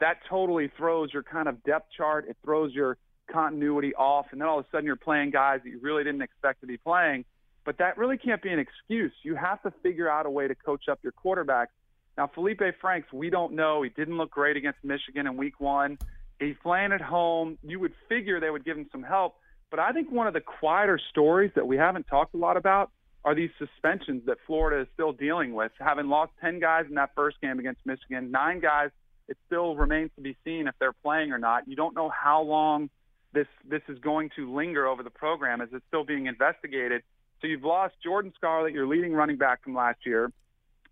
that 0.00 0.18
totally 0.28 0.70
throws 0.76 1.12
your 1.12 1.22
kind 1.22 1.48
of 1.48 1.62
depth 1.62 1.88
chart. 1.96 2.26
It 2.28 2.36
throws 2.44 2.72
your 2.74 2.96
continuity 3.30 3.94
off. 3.94 4.26
And 4.32 4.40
then 4.40 4.48
all 4.48 4.58
of 4.58 4.64
a 4.64 4.68
sudden 4.70 4.86
you're 4.86 4.96
playing 4.96 5.30
guys 5.30 5.60
that 5.62 5.70
you 5.70 5.78
really 5.80 6.04
didn't 6.04 6.22
expect 6.22 6.60
to 6.62 6.66
be 6.66 6.76
playing. 6.76 7.24
But 7.64 7.78
that 7.78 7.98
really 7.98 8.16
can't 8.16 8.42
be 8.42 8.50
an 8.50 8.58
excuse. 8.58 9.12
You 9.22 9.36
have 9.36 9.62
to 9.62 9.72
figure 9.82 10.08
out 10.08 10.26
a 10.26 10.30
way 10.30 10.48
to 10.48 10.54
coach 10.54 10.88
up 10.88 10.98
your 11.02 11.12
quarterbacks. 11.12 11.68
Now, 12.16 12.30
Feleipe 12.34 12.72
Franks, 12.80 13.12
we 13.12 13.30
don't 13.30 13.52
know. 13.52 13.82
He 13.82 13.90
didn't 13.90 14.16
look 14.16 14.30
great 14.30 14.56
against 14.56 14.82
Michigan 14.82 15.26
in 15.26 15.36
week 15.36 15.60
one. 15.60 15.98
He's 16.38 16.56
playing 16.62 16.92
at 16.92 17.00
home. 17.00 17.58
You 17.62 17.78
would 17.80 17.92
figure 18.08 18.40
they 18.40 18.50
would 18.50 18.64
give 18.64 18.76
him 18.76 18.88
some 18.90 19.02
help. 19.02 19.36
But 19.70 19.78
I 19.78 19.92
think 19.92 20.10
one 20.10 20.26
of 20.26 20.34
the 20.34 20.40
quieter 20.40 20.98
stories 21.10 21.52
that 21.54 21.66
we 21.66 21.76
haven't 21.76 22.06
talked 22.08 22.34
a 22.34 22.38
lot 22.38 22.56
about 22.56 22.90
are 23.24 23.34
these 23.34 23.50
suspensions 23.58 24.22
that 24.26 24.38
Florida 24.46 24.82
is 24.82 24.88
still 24.94 25.12
dealing 25.12 25.52
with. 25.52 25.72
Having 25.78 26.08
lost 26.08 26.32
10 26.40 26.58
guys 26.60 26.86
in 26.88 26.94
that 26.94 27.10
first 27.14 27.40
game 27.40 27.58
against 27.58 27.80
Michigan, 27.84 28.30
nine 28.30 28.60
guys, 28.60 28.90
it 29.28 29.36
still 29.46 29.76
remains 29.76 30.10
to 30.16 30.22
be 30.22 30.36
seen 30.44 30.66
if 30.66 30.74
they're 30.80 30.92
playing 30.92 31.32
or 31.32 31.38
not. 31.38 31.68
You 31.68 31.76
don't 31.76 31.94
know 31.94 32.08
how 32.08 32.42
long 32.42 32.90
this 33.32 33.46
this 33.68 33.82
is 33.88 33.98
going 34.00 34.30
to 34.36 34.52
linger 34.52 34.86
over 34.86 35.02
the 35.02 35.10
program 35.10 35.60
as 35.60 35.68
it's 35.72 35.84
still 35.88 36.04
being 36.04 36.26
investigated. 36.26 37.02
So 37.40 37.46
you've 37.46 37.62
lost 37.62 37.94
Jordan 38.02 38.32
Scarlett, 38.36 38.74
your 38.74 38.86
leading 38.86 39.12
running 39.12 39.36
back 39.36 39.62
from 39.62 39.74
last 39.74 40.00
year, 40.04 40.32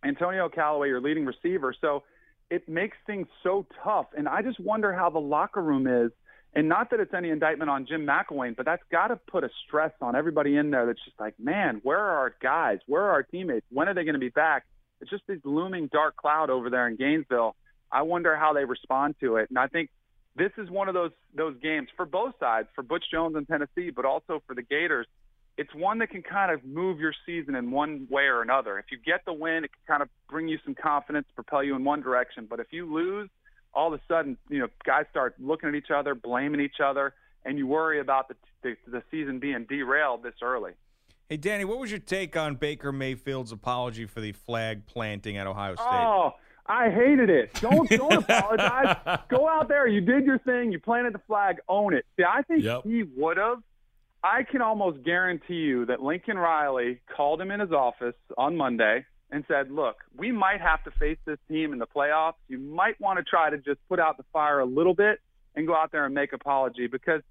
Antonio 0.04 0.48
Callaway, 0.48 0.88
your 0.88 1.00
leading 1.00 1.26
receiver. 1.26 1.74
So 1.78 2.04
it 2.50 2.68
makes 2.68 2.96
things 3.06 3.26
so 3.42 3.66
tough. 3.82 4.06
And 4.16 4.28
I 4.28 4.42
just 4.42 4.60
wonder 4.60 4.92
how 4.92 5.10
the 5.10 5.18
locker 5.18 5.62
room 5.62 5.86
is. 5.86 6.12
And 6.54 6.68
not 6.68 6.90
that 6.90 7.00
it's 7.00 7.14
any 7.14 7.30
indictment 7.30 7.70
on 7.70 7.86
Jim 7.86 8.06
McElwain, 8.06 8.56
but 8.56 8.64
that's 8.64 8.82
got 8.90 9.08
to 9.08 9.16
put 9.16 9.44
a 9.44 9.50
stress 9.66 9.92
on 10.00 10.16
everybody 10.16 10.56
in 10.56 10.70
there 10.70 10.86
that's 10.86 11.04
just 11.04 11.18
like, 11.20 11.38
man, 11.38 11.80
where 11.82 11.98
are 11.98 12.18
our 12.18 12.34
guys? 12.42 12.78
Where 12.86 13.02
are 13.02 13.10
our 13.10 13.22
teammates? 13.22 13.66
When 13.70 13.88
are 13.88 13.94
they 13.94 14.04
going 14.04 14.14
to 14.14 14.20
be 14.20 14.30
back? 14.30 14.64
It's 15.00 15.10
just 15.10 15.24
this 15.26 15.38
looming 15.44 15.88
dark 15.92 16.16
cloud 16.16 16.50
over 16.50 16.70
there 16.70 16.88
in 16.88 16.96
Gainesville. 16.96 17.54
I 17.92 18.02
wonder 18.02 18.36
how 18.36 18.52
they 18.54 18.64
respond 18.64 19.16
to 19.20 19.36
it. 19.36 19.50
And 19.50 19.58
I 19.58 19.68
think 19.68 19.90
this 20.36 20.52
is 20.56 20.70
one 20.70 20.88
of 20.88 20.94
those 20.94 21.10
those 21.34 21.56
games 21.60 21.88
for 21.96 22.06
both 22.06 22.34
sides, 22.40 22.68
for 22.74 22.82
Butch 22.82 23.04
Jones 23.10 23.36
and 23.36 23.46
Tennessee, 23.46 23.90
but 23.90 24.04
also 24.04 24.42
for 24.46 24.54
the 24.54 24.62
Gators. 24.62 25.06
It's 25.56 25.74
one 25.74 25.98
that 25.98 26.10
can 26.10 26.22
kind 26.22 26.52
of 26.52 26.64
move 26.64 27.00
your 27.00 27.12
season 27.26 27.56
in 27.56 27.72
one 27.72 28.06
way 28.08 28.24
or 28.24 28.42
another. 28.42 28.78
If 28.78 28.86
you 28.92 28.98
get 29.04 29.24
the 29.26 29.32
win, 29.32 29.64
it 29.64 29.70
can 29.72 29.82
kind 29.88 30.02
of 30.02 30.08
bring 30.30 30.46
you 30.46 30.58
some 30.64 30.76
confidence, 30.76 31.26
propel 31.34 31.64
you 31.64 31.74
in 31.74 31.82
one 31.82 32.00
direction. 32.00 32.46
But 32.48 32.60
if 32.60 32.68
you 32.70 32.92
lose, 32.92 33.28
all 33.74 33.92
of 33.92 34.00
a 34.00 34.02
sudden, 34.08 34.36
you 34.48 34.58
know, 34.60 34.68
guys 34.84 35.04
start 35.10 35.34
looking 35.38 35.68
at 35.68 35.74
each 35.74 35.90
other, 35.94 36.14
blaming 36.14 36.60
each 36.60 36.80
other, 36.84 37.14
and 37.44 37.58
you 37.58 37.66
worry 37.66 38.00
about 38.00 38.28
the 38.28 38.34
the, 38.62 38.76
the 38.88 39.02
season 39.10 39.38
being 39.38 39.66
derailed 39.68 40.22
this 40.24 40.34
early. 40.42 40.72
Hey, 41.28 41.36
Danny, 41.36 41.64
what 41.64 41.78
was 41.78 41.90
your 41.90 42.00
take 42.00 42.36
on 42.36 42.56
Baker 42.56 42.90
Mayfield's 42.90 43.52
apology 43.52 44.06
for 44.06 44.20
the 44.20 44.32
flag 44.32 44.86
planting 44.86 45.36
at 45.36 45.46
Ohio 45.46 45.74
State? 45.74 45.84
Oh, 45.86 46.32
I 46.66 46.90
hated 46.90 47.30
it. 47.30 47.54
Don't 47.60 47.88
don't 47.90 48.14
apologize. 48.14 49.20
Go 49.28 49.48
out 49.48 49.68
there. 49.68 49.86
You 49.86 50.00
did 50.00 50.24
your 50.24 50.38
thing. 50.40 50.72
You 50.72 50.80
planted 50.80 51.14
the 51.14 51.20
flag. 51.26 51.58
Own 51.68 51.94
it. 51.94 52.04
See, 52.16 52.24
I 52.24 52.42
think 52.42 52.64
Yep. 52.64 52.82
he 52.84 53.04
would 53.16 53.36
have. 53.36 53.58
I 54.24 54.42
can 54.42 54.60
almost 54.62 55.04
guarantee 55.04 55.54
you 55.60 55.86
that 55.86 56.02
Lincoln 56.02 56.36
Riley 56.38 57.00
called 57.16 57.40
him 57.40 57.52
in 57.52 57.60
his 57.60 57.70
office 57.70 58.16
on 58.36 58.56
Monday 58.56 59.04
and 59.30 59.44
said, 59.48 59.70
"Look, 59.70 59.96
we 60.16 60.32
might 60.32 60.60
have 60.60 60.82
to 60.84 60.90
face 60.92 61.18
this 61.24 61.38
team 61.48 61.72
in 61.72 61.78
the 61.78 61.86
playoffs. 61.86 62.34
You 62.48 62.58
might 62.58 63.00
want 63.00 63.18
to 63.18 63.24
try 63.24 63.50
to 63.50 63.58
just 63.58 63.80
put 63.88 64.00
out 64.00 64.16
the 64.16 64.24
fire 64.32 64.60
a 64.60 64.64
little 64.64 64.94
bit 64.94 65.20
and 65.54 65.66
go 65.66 65.74
out 65.74 65.92
there 65.92 66.06
and 66.06 66.14
make 66.14 66.32
apology 66.32 66.86
because 66.86 67.22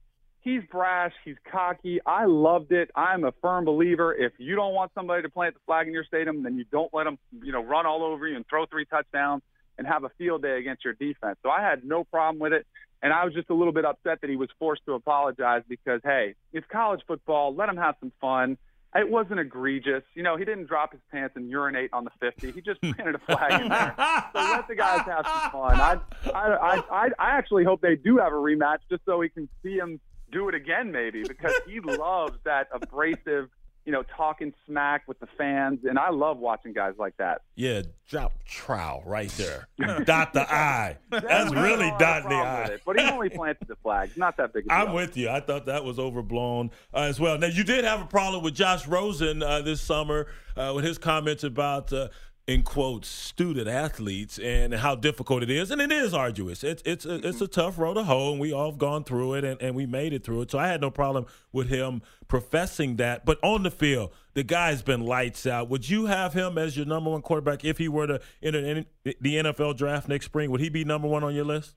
he's 0.41 0.61
brash, 0.71 1.13
he's 1.25 1.35
cocky. 1.51 1.99
I 2.05 2.25
loved 2.25 2.71
it. 2.71 2.89
I'm 2.95 3.23
a 3.23 3.33
firm 3.41 3.65
believer. 3.65 4.13
If 4.13 4.33
you 4.37 4.55
don't 4.55 4.73
want 4.73 4.91
somebody 4.95 5.23
to 5.23 5.29
plant 5.29 5.55
the 5.55 5.59
flag 5.65 5.87
in 5.87 5.93
your 5.93 6.05
stadium, 6.05 6.43
then 6.43 6.57
you 6.57 6.65
don't 6.71 6.93
let 6.93 7.03
them, 7.03 7.17
you 7.43 7.51
know, 7.51 7.63
run 7.63 7.85
all 7.85 8.03
over 8.03 8.27
you 8.27 8.35
and 8.35 8.45
throw 8.47 8.65
three 8.65 8.85
touchdowns 8.85 9.43
and 9.77 9.85
have 9.85 10.03
a 10.03 10.09
field 10.17 10.41
day 10.41 10.57
against 10.57 10.83
your 10.83 10.93
defense. 10.93 11.37
So 11.43 11.49
I 11.49 11.61
had 11.61 11.83
no 11.83 12.03
problem 12.03 12.39
with 12.39 12.53
it. 12.53 12.65
And 13.01 13.13
I 13.13 13.25
was 13.25 13.33
just 13.33 13.49
a 13.49 13.53
little 13.53 13.73
bit 13.73 13.85
upset 13.85 14.21
that 14.21 14.29
he 14.29 14.35
was 14.35 14.49
forced 14.57 14.83
to 14.85 14.93
apologize 14.93 15.61
because, 15.69 16.01
hey, 16.03 16.33
it's 16.51 16.65
college 16.71 17.01
football. 17.07 17.53
Let 17.53 17.69
him 17.69 17.77
have 17.77 17.95
some 17.99 18.11
fun. 18.19 18.57
It 18.97 19.09
wasn't 19.09 19.39
egregious. 19.39 20.03
You 20.15 20.23
know, 20.23 20.37
he 20.37 20.45
didn't 20.45 20.65
drop 20.65 20.91
his 20.91 21.01
pants 21.11 21.35
and 21.35 21.49
urinate 21.49 21.91
on 21.93 22.03
the 22.03 22.09
50. 22.19 22.51
He 22.51 22.61
just 22.61 22.81
planted 22.81 23.15
a 23.15 23.19
flag 23.19 23.61
in 23.61 23.69
there. 23.69 23.93
So 24.33 24.39
let 24.39 24.67
the 24.67 24.75
guys 24.75 25.01
have 25.01 25.25
some 25.25 25.51
fun. 25.51 25.79
I, 25.79 25.99
I, 26.33 26.39
I, 26.39 26.83
I, 26.91 27.09
I 27.19 27.37
actually 27.37 27.63
hope 27.63 27.81
they 27.81 27.95
do 27.95 28.17
have 28.17 28.33
a 28.33 28.35
rematch 28.35 28.79
just 28.89 29.05
so 29.05 29.17
we 29.19 29.29
can 29.29 29.47
see 29.61 29.77
him 29.77 29.99
do 30.31 30.49
it 30.49 30.55
again, 30.55 30.91
maybe, 30.91 31.23
because 31.23 31.53
he 31.67 31.79
loves 31.79 32.37
that 32.43 32.67
abrasive, 32.73 33.49
you 33.87 33.93
know, 33.93 34.03
talking 34.03 34.53
smack 34.65 35.07
with 35.07 35.17
the 35.21 35.27
fans. 35.37 35.85
And 35.85 35.97
I 35.97 36.09
love 36.09 36.39
watching 36.39 36.73
guys 36.73 36.95
like 36.99 37.15
that. 37.17 37.43
Yeah, 37.55 37.83
drop 38.09 38.33
trowel 38.45 39.01
right 39.05 39.29
there. 39.29 39.69
Dot 40.03 40.33
the 40.33 40.41
I. 40.41 40.97
That's 41.09 41.53
really 41.53 41.89
don't 41.91 41.91
have 41.91 41.95
a 41.95 41.97
dotting 41.97 42.29
the 42.29 42.35
I. 42.35 42.77
But 42.85 42.99
he 42.99 43.09
only 43.09 43.29
planted 43.29 43.65
the 43.69 43.77
flag. 43.77 44.11
Not 44.17 44.35
that 44.37 44.51
big 44.51 44.65
a 44.65 44.67
deal. 44.67 44.77
I'm 44.77 44.93
with 44.93 45.15
you. 45.15 45.29
I 45.29 45.39
thought 45.39 45.67
that 45.67 45.85
was 45.85 45.99
overblown 45.99 46.71
uh, 46.93 47.03
as 47.03 47.17
well. 47.17 47.37
Now, 47.37 47.47
you 47.47 47.63
did 47.63 47.85
have 47.85 48.01
a 48.01 48.05
problem 48.05 48.43
with 48.43 48.55
Josh 48.55 48.85
Rosen 48.85 49.41
uh, 49.41 49.61
this 49.61 49.79
summer 49.79 50.27
uh, 50.57 50.73
with 50.75 50.83
his 50.83 50.97
comments 50.97 51.45
about, 51.45 51.93
uh, 51.93 52.09
in 52.47 52.63
quotes, 52.63 53.09
student 53.09 53.67
athletes 53.67 54.39
and 54.39 54.73
how 54.73 54.95
difficult 54.95 55.43
it 55.43 55.49
is. 55.49 55.69
And 55.69 55.81
it 55.81 55.91
is 55.91 56.13
arduous. 56.13 56.63
It's 56.63 56.81
it's 56.85 57.05
a, 57.05 57.15
it's 57.27 57.41
a 57.41 57.47
tough 57.47 57.77
road 57.77 57.95
to 57.95 58.03
hoe, 58.03 58.31
and 58.31 58.39
we 58.39 58.53
all 58.53 58.71
have 58.71 58.77
gone 58.77 59.03
through 59.03 59.33
it, 59.35 59.43
and, 59.43 59.61
and 59.61 59.75
we 59.75 59.85
made 59.85 60.13
it 60.13 60.23
through 60.23 60.41
it. 60.41 60.51
So 60.51 60.57
I 60.57 60.67
had 60.67 60.79
no 60.79 60.89
problem 60.89 61.25
with 61.51 61.67
him 61.67 62.01
professing 62.29 62.95
that. 62.95 63.25
But 63.25 63.37
on 63.43 63.63
the 63.63 63.71
field, 63.71 64.11
the 64.33 64.43
guy's 64.43 64.81
been 64.81 65.01
lights 65.01 65.45
out. 65.45 65.69
Would 65.69 65.89
you 65.89 66.05
have 66.05 66.33
him 66.33 66.57
as 66.57 66.77
your 66.77 66.85
number 66.85 67.09
one 67.09 67.21
quarterback 67.21 67.65
if 67.65 67.77
he 67.77 67.89
were 67.89 68.07
to 68.07 68.21
enter 68.41 68.59
in 68.59 68.85
the 69.03 69.35
NFL 69.35 69.77
draft 69.77 70.07
next 70.07 70.25
spring? 70.25 70.49
Would 70.49 70.61
he 70.61 70.69
be 70.69 70.85
number 70.85 71.07
one 71.07 71.25
on 71.25 71.35
your 71.35 71.45
list? 71.45 71.75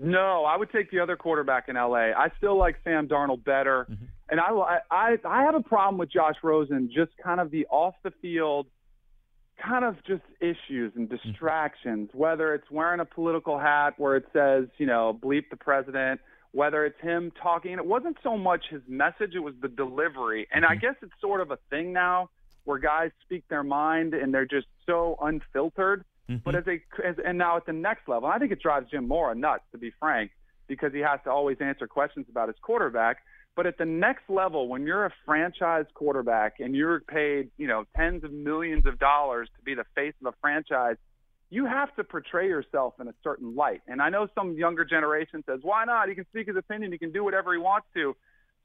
No, 0.00 0.44
I 0.44 0.56
would 0.56 0.70
take 0.70 0.90
the 0.90 1.00
other 1.00 1.16
quarterback 1.16 1.68
in 1.68 1.74
LA. 1.74 2.12
I 2.16 2.30
still 2.38 2.56
like 2.56 2.76
Sam 2.84 3.08
Darnold 3.08 3.44
better, 3.44 3.86
mm-hmm. 3.90 4.04
and 4.28 4.40
I, 4.40 4.78
I 4.90 5.16
I 5.24 5.42
have 5.42 5.56
a 5.56 5.60
problem 5.60 5.98
with 5.98 6.10
Josh 6.10 6.36
Rosen. 6.42 6.88
Just 6.94 7.10
kind 7.22 7.40
of 7.40 7.50
the 7.50 7.66
off 7.66 7.94
the 8.04 8.12
field, 8.22 8.68
kind 9.58 9.84
of 9.84 9.96
just 10.06 10.22
issues 10.40 10.92
and 10.96 11.08
mm-hmm. 11.08 11.28
distractions. 11.28 12.10
Whether 12.12 12.54
it's 12.54 12.70
wearing 12.70 13.00
a 13.00 13.04
political 13.04 13.58
hat 13.58 13.94
where 13.98 14.16
it 14.16 14.26
says 14.32 14.66
you 14.78 14.86
know 14.86 15.18
bleep 15.20 15.50
the 15.50 15.56
president, 15.56 16.20
whether 16.52 16.84
it's 16.84 17.00
him 17.00 17.32
talking. 17.42 17.72
It 17.72 17.86
wasn't 17.86 18.16
so 18.22 18.36
much 18.36 18.64
his 18.70 18.82
message; 18.88 19.34
it 19.34 19.40
was 19.40 19.54
the 19.60 19.68
delivery. 19.68 20.46
And 20.52 20.64
I 20.64 20.70
mm-hmm. 20.70 20.80
guess 20.80 20.94
it's 21.02 21.12
sort 21.20 21.40
of 21.40 21.50
a 21.50 21.58
thing 21.70 21.92
now 21.92 22.30
where 22.64 22.78
guys 22.78 23.10
speak 23.24 23.44
their 23.48 23.62
mind 23.62 24.12
and 24.12 24.32
they're 24.32 24.44
just 24.44 24.66
so 24.86 25.18
unfiltered. 25.22 26.04
Mm-hmm. 26.28 26.42
But 26.44 26.54
as 26.54 26.64
a 26.66 26.80
as, 27.06 27.16
and 27.24 27.38
now 27.38 27.56
at 27.56 27.66
the 27.66 27.72
next 27.72 28.08
level, 28.08 28.28
I 28.28 28.38
think 28.38 28.52
it 28.52 28.60
drives 28.60 28.90
Jim 28.90 29.08
Mora 29.08 29.34
nuts 29.34 29.64
to 29.72 29.78
be 29.78 29.90
frank, 29.98 30.30
because 30.68 30.92
he 30.92 31.00
has 31.00 31.20
to 31.24 31.30
always 31.30 31.56
answer 31.60 31.86
questions 31.86 32.26
about 32.28 32.48
his 32.48 32.56
quarterback. 32.62 33.18
But 33.58 33.66
at 33.66 33.76
the 33.76 33.84
next 33.84 34.30
level, 34.30 34.68
when 34.68 34.86
you're 34.86 35.04
a 35.04 35.12
franchise 35.26 35.86
quarterback 35.92 36.60
and 36.60 36.76
you're 36.76 37.00
paid, 37.00 37.50
you 37.56 37.66
know, 37.66 37.86
tens 37.96 38.22
of 38.22 38.30
millions 38.32 38.86
of 38.86 39.00
dollars 39.00 39.48
to 39.56 39.62
be 39.64 39.74
the 39.74 39.84
face 39.96 40.14
of 40.20 40.32
a 40.32 40.36
franchise, 40.40 40.94
you 41.50 41.66
have 41.66 41.92
to 41.96 42.04
portray 42.04 42.46
yourself 42.46 42.94
in 43.00 43.08
a 43.08 43.14
certain 43.24 43.56
light. 43.56 43.80
And 43.88 44.00
I 44.00 44.10
know 44.10 44.28
some 44.32 44.56
younger 44.56 44.84
generation 44.84 45.42
says, 45.44 45.58
"Why 45.62 45.84
not? 45.84 46.08
He 46.08 46.14
can 46.14 46.24
speak 46.26 46.46
his 46.46 46.54
opinion. 46.54 46.92
He 46.92 46.98
can 46.98 47.10
do 47.10 47.24
whatever 47.24 47.52
he 47.52 47.58
wants 47.58 47.88
to." 47.94 48.14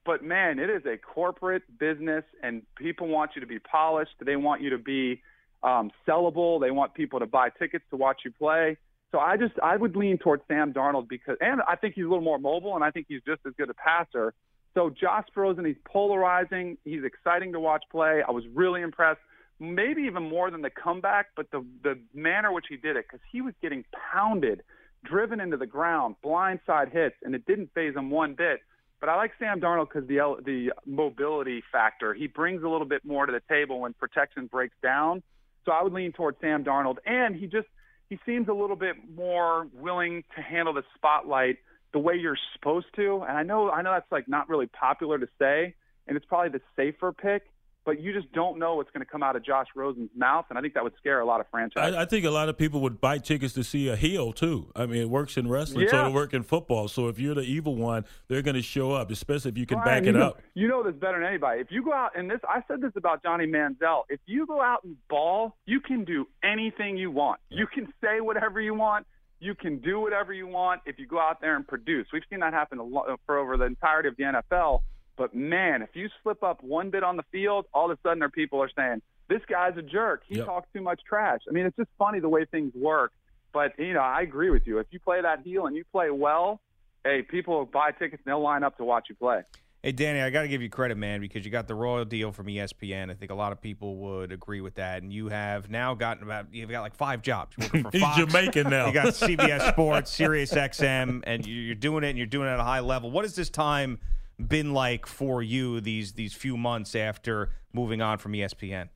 But 0.05 0.23
man, 0.23 0.59
it 0.59 0.69
is 0.69 0.85
a 0.85 0.95
corporate 0.97 1.63
business, 1.79 2.23
and 2.43 2.61
people 2.75 3.07
want 3.07 3.31
you 3.33 3.41
to 3.41 3.47
be 3.47 3.57
polished. 3.57 4.13
They 4.23 4.35
want 4.35 4.61
you 4.61 4.69
to 4.69 4.77
be 4.77 5.23
um, 5.63 5.89
sellable. 6.07 6.61
They 6.61 6.69
want 6.69 6.93
people 6.93 7.17
to 7.17 7.25
buy 7.25 7.49
tickets 7.49 7.83
to 7.89 7.95
watch 7.95 8.21
you 8.25 8.31
play. 8.31 8.77
So 9.11 9.17
I 9.17 9.37
just 9.37 9.57
I 9.57 9.75
would 9.75 9.95
lean 9.95 10.19
towards 10.19 10.43
Sam 10.47 10.71
Darnold 10.71 11.09
because, 11.09 11.37
and 11.41 11.63
I 11.67 11.77
think 11.77 11.95
he's 11.95 12.05
a 12.05 12.07
little 12.07 12.23
more 12.23 12.37
mobile, 12.37 12.75
and 12.75 12.83
I 12.83 12.91
think 12.91 13.07
he's 13.09 13.23
just 13.25 13.41
as 13.47 13.53
good 13.57 13.71
a 13.71 13.73
passer. 13.73 14.35
So 14.73 14.89
Josh 14.89 15.27
Rosen, 15.35 15.65
he's 15.65 15.75
polarizing. 15.85 16.77
He's 16.83 17.03
exciting 17.03 17.53
to 17.53 17.59
watch 17.59 17.83
play. 17.91 18.21
I 18.27 18.31
was 18.31 18.43
really 18.53 18.81
impressed, 18.81 19.19
maybe 19.59 20.03
even 20.03 20.23
more 20.23 20.49
than 20.49 20.61
the 20.61 20.71
comeback, 20.71 21.27
but 21.35 21.51
the 21.51 21.65
the 21.83 21.99
manner 22.13 22.51
which 22.51 22.65
he 22.69 22.77
did 22.77 22.95
it 22.95 23.05
because 23.07 23.23
he 23.31 23.41
was 23.41 23.53
getting 23.61 23.85
pounded, 24.11 24.63
driven 25.03 25.39
into 25.39 25.57
the 25.57 25.67
ground, 25.67 26.15
blindside 26.23 26.91
hits, 26.91 27.15
and 27.23 27.35
it 27.35 27.45
didn't 27.45 27.69
faze 27.75 27.95
him 27.95 28.09
one 28.09 28.33
bit. 28.33 28.61
But 28.99 29.09
I 29.09 29.15
like 29.15 29.31
Sam 29.37 29.59
Darnold 29.59 29.89
because 29.93 30.07
the 30.07 30.41
the 30.43 30.71
mobility 30.85 31.61
factor. 31.71 32.13
He 32.13 32.27
brings 32.27 32.63
a 32.63 32.69
little 32.69 32.87
bit 32.87 33.05
more 33.05 33.25
to 33.25 33.31
the 33.31 33.41
table 33.49 33.81
when 33.81 33.93
protection 33.93 34.47
breaks 34.47 34.75
down. 34.81 35.21
So 35.65 35.71
I 35.71 35.83
would 35.83 35.93
lean 35.93 36.13
towards 36.13 36.39
Sam 36.41 36.63
Darnold, 36.63 36.97
and 37.05 37.35
he 37.35 37.45
just 37.45 37.67
he 38.09 38.17
seems 38.25 38.47
a 38.47 38.53
little 38.53 38.75
bit 38.75 38.95
more 39.15 39.67
willing 39.73 40.23
to 40.35 40.41
handle 40.41 40.73
the 40.73 40.83
spotlight 40.95 41.57
the 41.93 41.99
way 41.99 42.15
you're 42.15 42.37
supposed 42.53 42.87
to. 42.95 43.23
And 43.27 43.37
I 43.37 43.43
know 43.43 43.69
I 43.69 43.81
know 43.81 43.91
that's 43.91 44.11
like 44.11 44.27
not 44.27 44.49
really 44.49 44.67
popular 44.67 45.17
to 45.17 45.27
say, 45.39 45.75
and 46.07 46.17
it's 46.17 46.25
probably 46.25 46.49
the 46.49 46.61
safer 46.75 47.13
pick. 47.13 47.43
but 47.85 48.01
you 48.01 48.13
just 48.13 48.31
don't 48.31 48.57
know 48.59 48.75
what's 48.75 48.89
going 48.91 49.05
to 49.05 49.11
come 49.11 49.21
out 49.23 49.35
of 49.35 49.43
Josh 49.43 49.67
Rosen's 49.75 50.09
mouth, 50.15 50.45
and 50.49 50.57
I 50.57 50.61
think 50.61 50.73
that 50.75 50.83
would 50.83 50.95
scare 50.97 51.19
a 51.19 51.25
lot 51.25 51.41
of 51.41 51.47
franchises. 51.51 51.95
I, 51.95 52.03
I, 52.03 52.05
think 52.05 52.25
a 52.25 52.29
lot 52.29 52.47
of 52.47 52.57
people 52.57 52.79
would 52.81 53.01
buy 53.01 53.17
tickets 53.17 53.53
to 53.55 53.63
see 53.63 53.89
a 53.89 53.95
heel 53.95 54.31
too. 54.31 54.71
I 54.75 54.85
mean, 54.85 55.01
it 55.01 55.09
works 55.09 55.35
in 55.37 55.49
wrestling, 55.49 55.85
yeah. 55.85 55.91
so 55.91 56.07
it 56.07 56.13
works 56.13 56.33
in 56.33 56.43
football. 56.43 56.87
So 56.87 57.07
if 57.07 57.19
you're 57.19 57.35
the 57.35 57.41
evil 57.41 57.75
one, 57.75 58.05
they're 58.27 58.41
going 58.41 58.55
to 58.55 58.61
show 58.61 58.93
up, 58.93 59.11
especially 59.11 59.51
if 59.51 59.57
you 59.57 59.65
can 59.65 59.79
Brian, 59.79 60.03
back 60.03 60.09
it 60.09 60.15
you 60.15 60.23
up. 60.23 60.41
You 60.53 60.67
know 60.67 60.83
this 60.83 60.95
better 60.95 61.19
than 61.19 61.27
anybody. 61.27 61.59
If 61.59 61.71
you 61.71 61.83
go 61.83 61.93
out 61.93 62.17
and 62.17 62.29
this, 62.29 62.39
I 62.47 62.63
said 62.67 62.81
this 62.81 62.93
about 62.95 63.21
Johnny 63.21 63.47
Manziel. 63.47 64.03
If 64.09 64.21
you 64.25 64.45
go 64.45 64.61
out 64.61 64.83
and 64.83 64.95
ball, 65.09 65.57
you 65.65 65.79
can 65.79 66.05
do 66.05 66.25
anything 66.43 66.95
you 66.97 67.11
want. 67.11 67.41
You 67.49 67.67
can 67.67 67.91
say 68.01 68.21
whatever 68.21 68.61
you 68.61 68.73
want. 68.73 69.05
You 69.43 69.55
can 69.55 69.79
do 69.79 69.99
whatever 69.99 70.31
you 70.31 70.47
want 70.47 70.81
if 70.85 70.97
you 70.99 71.05
go 71.05 71.19
out 71.19 71.41
there 71.41 71.57
and 71.57 71.67
produce. 71.67 72.07
We've 72.13 72.23
seen 72.29 72.39
that 72.39 72.53
happen 72.53 72.79
a 72.79 72.83
lot 72.83 73.09
uh, 73.09 73.17
for 73.25 73.37
over 73.37 73.57
the 73.57 73.65
entirety 73.65 74.07
of 74.07 74.15
the 74.15 74.23
NFL. 74.23 74.79
But 75.17 75.35
man, 75.35 75.81
if 75.81 75.89
you 75.95 76.07
slip 76.23 76.43
up 76.43 76.63
one 76.63 76.89
bit 76.91 77.03
on 77.03 77.17
the 77.17 77.23
field, 77.31 77.65
all 77.73 77.91
of 77.91 77.97
a 77.97 78.01
sudden, 78.07 78.23
our 78.23 78.29
people 78.29 78.61
are 78.63 78.69
saying 78.75 79.01
this 79.27 79.41
guy's 79.49 79.75
a 79.77 79.81
jerk. 79.81 80.23
He 80.27 80.37
Yep. 80.37 80.45
talks 80.45 80.69
too 80.73 80.81
much 80.81 81.01
trash. 81.07 81.41
I 81.49 81.51
mean, 81.51 81.65
it's 81.65 81.75
just 81.75 81.89
funny 81.99 82.19
the 82.19 82.29
way 82.29 82.45
things 82.45 82.73
work. 82.73 83.11
But 83.51 83.77
you 83.77 83.93
know, 83.93 83.99
I 83.99 84.21
agree 84.21 84.49
with 84.49 84.65
you. 84.65 84.79
If 84.79 84.87
you 84.91 84.99
play 85.01 85.21
that 85.21 85.41
heel 85.43 85.67
and 85.67 85.75
you 85.75 85.83
play 85.91 86.09
well, 86.09 86.61
hey, 87.03 87.21
people 87.21 87.65
buy 87.65 87.91
tickets 87.91 88.23
and 88.25 88.31
they'll 88.31 88.41
line 88.41 88.63
up 88.63 88.77
to 88.77 88.85
watch 88.85 89.07
you 89.09 89.15
play. 89.15 89.41
Hey, 89.85 89.91
Danny, 89.91 90.21
I 90.21 90.29
got 90.29 90.43
to 90.43 90.47
give 90.47 90.61
you 90.61 90.69
credit, 90.69 90.97
man, 90.97 91.19
because 91.19 91.43
you 91.43 91.51
got 91.51 91.67
the 91.67 91.75
royal 91.75 92.05
deal 92.05 92.31
from 92.31 92.45
ESPN. 92.47 93.11
I 93.11 93.15
think 93.15 93.31
a 93.31 93.35
lot 93.35 93.51
of 93.51 93.59
people 93.59 93.97
would 93.97 94.31
agree 94.31 94.61
with 94.61 94.75
that. 94.75 95.03
And 95.03 95.11
you 95.11 95.27
have 95.27 95.69
now 95.69 95.93
gotten 95.93 96.23
about, 96.23 96.45
you've 96.53 96.69
got 96.69 96.83
like 96.83 96.95
five 96.95 97.21
jobs. 97.21 97.53
You're 97.57 97.67
working 97.67 97.83
for 97.83 97.89
He's 97.91 98.01
Fox. 98.01 98.17
Jamaican 98.17 98.69
now. 98.69 98.87
You 98.87 98.93
got 98.93 99.07
CBS 99.07 99.71
Sports, 99.73 100.09
Sirius 100.09 100.53
XM, 100.53 101.23
and 101.27 101.45
you- 101.45 101.53
you're 101.55 101.75
doing 101.75 102.05
it 102.05 102.09
and 102.11 102.17
you're 102.17 102.27
doing 102.27 102.47
it 102.47 102.51
at 102.51 102.61
a 102.61 102.63
high 102.63 102.79
level. 102.79 103.11
What 103.11 103.25
has 103.25 103.35
this 103.35 103.49
time 103.49 103.99
been 104.47 104.73
like 104.73 105.05
for 105.05 105.43
you 105.43 105.81
these 105.81 106.13
these 106.13 106.33
few 106.33 106.55
months 106.55 106.95
after 106.95 107.49
moving 107.73 108.01
on 108.01 108.19
from 108.19 108.31
ESPN? 108.31 108.87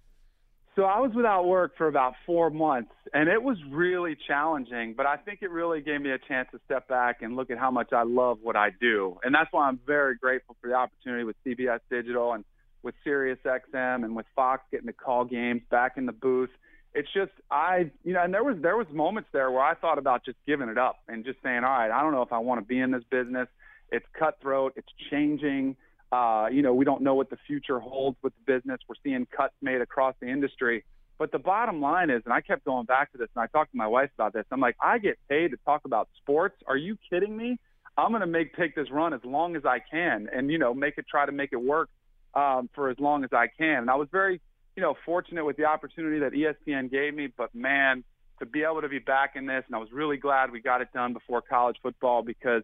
So 0.78 0.84
I 0.84 1.00
was 1.00 1.12
without 1.16 1.48
work 1.48 1.76
for 1.76 1.88
about 1.88 2.14
four 2.28 2.52
months, 2.52 2.92
and 3.12 3.28
it 3.28 3.42
was 3.42 3.58
really 3.68 4.16
challenging. 4.28 4.94
But 4.96 5.08
I 5.08 5.18
think 5.18 5.40
it 5.42 5.50
really 5.50 5.82
gave 5.82 6.00
me 6.02 6.12
a 6.12 6.20
chance 6.20 6.50
to 6.52 6.60
step 6.66 6.88
back 6.88 7.24
and 7.24 7.36
look 7.36 7.50
at 7.50 7.58
how 7.58 7.72
much 7.72 7.94
I 7.94 8.04
love 8.04 8.38
what 8.44 8.56
I 8.56 8.70
do, 8.80 9.18
and 9.24 9.34
that's 9.34 9.52
why 9.52 9.68
I'm 9.68 9.80
very 9.88 10.16
grateful 10.16 10.56
for 10.62 10.68
the 10.70 10.76
opportunity 10.76 11.24
with 11.24 11.36
CBS 11.44 11.80
Digital 11.90 12.34
and 12.34 12.46
with 12.84 12.94
Sirius 13.04 13.40
XM 13.44 14.06
and 14.06 14.16
with 14.16 14.28
Fox 14.36 14.62
getting 14.72 14.86
to 14.86 14.94
call 14.94 15.26
games 15.26 15.64
back 15.72 15.98
in 15.98 16.06
the 16.06 16.12
booth. 16.12 16.52
It's 16.94 17.10
just 17.12 17.32
I, 17.50 17.90
you 18.04 18.14
know, 18.14 18.24
and 18.24 18.32
there 18.32 18.44
was 18.44 18.58
there 18.62 18.78
was 18.78 18.88
moments 18.94 19.30
there 19.34 19.50
where 19.50 19.64
I 19.64 19.74
thought 19.74 19.98
about 19.98 20.26
just 20.26 20.38
giving 20.46 20.70
it 20.70 20.78
up 20.78 21.00
and 21.08 21.26
just 21.26 21.42
saying, 21.42 21.64
all 21.64 21.72
right, 21.72 21.90
I 21.90 22.04
don't 22.04 22.12
know 22.12 22.22
if 22.22 22.32
I 22.32 22.38
want 22.38 22.62
to 22.62 22.66
be 22.66 22.80
in 22.80 22.92
this 22.92 23.04
business. 23.10 23.48
It's 23.92 24.06
cutthroat. 24.14 24.74
It's 24.76 24.88
changing. 25.10 25.76
Uh, 26.12 26.48
you 26.52 26.62
know, 26.62 26.74
we 26.74 26.86
don't 26.86 27.02
know 27.02 27.16
what 27.16 27.30
the 27.30 27.38
future 27.48 27.80
holds 27.80 28.18
with 28.22 28.34
the 28.34 28.54
business. 28.54 28.80
We're 28.88 28.96
seeing 29.04 29.26
cuts 29.26 29.54
made 29.62 29.82
across 29.82 30.16
the 30.22 30.28
industry. 30.28 30.84
But 31.18 31.32
the 31.32 31.40
bottom 31.40 31.82
line 31.82 32.10
is, 32.10 32.22
and 32.26 32.34
I 32.34 32.42
kept 32.42 32.64
going 32.64 32.86
back 32.86 33.12
to 33.12 33.18
this, 33.18 33.28
and 33.36 33.44
I 33.44 33.48
talked 33.48 33.72
to 33.72 33.78
my 33.78 33.88
wife 33.88 34.12
about 34.16 34.34
this. 34.34 34.46
I'm 34.52 34.60
like, 34.60 34.78
I 34.80 35.00
get 35.00 35.18
paid 35.28 35.52
to 35.52 35.58
talk 35.66 35.82
about 35.86 36.10
sports. 36.22 36.56
Are 36.68 36.78
you 36.78 36.98
kidding 37.10 37.36
me? 37.36 37.60
I'm 37.98 38.10
going 38.10 38.22
to 38.22 38.28
make 38.28 38.56
take 38.56 38.76
this 38.76 38.92
run 38.92 39.14
as 39.14 39.22
long 39.24 39.56
as 39.56 39.66
I 39.66 39.80
can, 39.80 40.30
and 40.32 40.52
you 40.52 40.60
know, 40.60 40.74
make 40.74 40.98
it 40.98 41.06
try 41.10 41.26
to 41.26 41.32
make 41.32 41.50
it 41.52 41.62
work 41.62 41.90
um, 42.36 42.70
for 42.76 42.90
as 42.90 43.00
long 43.00 43.24
as 43.24 43.32
I 43.34 43.48
can. 43.48 43.80
And 43.80 43.90
I 43.90 43.96
was 43.96 44.08
very, 44.12 44.40
you 44.76 44.84
know, 44.84 44.96
fortunate 45.04 45.44
with 45.44 45.58
the 45.58 45.66
opportunity 45.66 46.20
that 46.20 46.34
ESPN 46.34 46.92
gave 46.92 47.16
me. 47.16 47.30
But 47.36 47.56
man, 47.56 48.04
to 48.40 48.46
be 48.46 48.62
able 48.62 48.82
to 48.82 48.90
be 48.90 49.00
back 49.00 49.32
in 49.36 49.48
this, 49.48 49.64
and 49.66 49.76
I 49.76 49.80
was 49.80 49.92
really 49.92 50.18
glad 50.18 50.52
we 50.52 50.62
got 50.62 50.82
it 50.82 50.90
done 50.94 51.14
before 51.14 51.42
college 51.42 51.78
football 51.82 52.22
because 52.22 52.62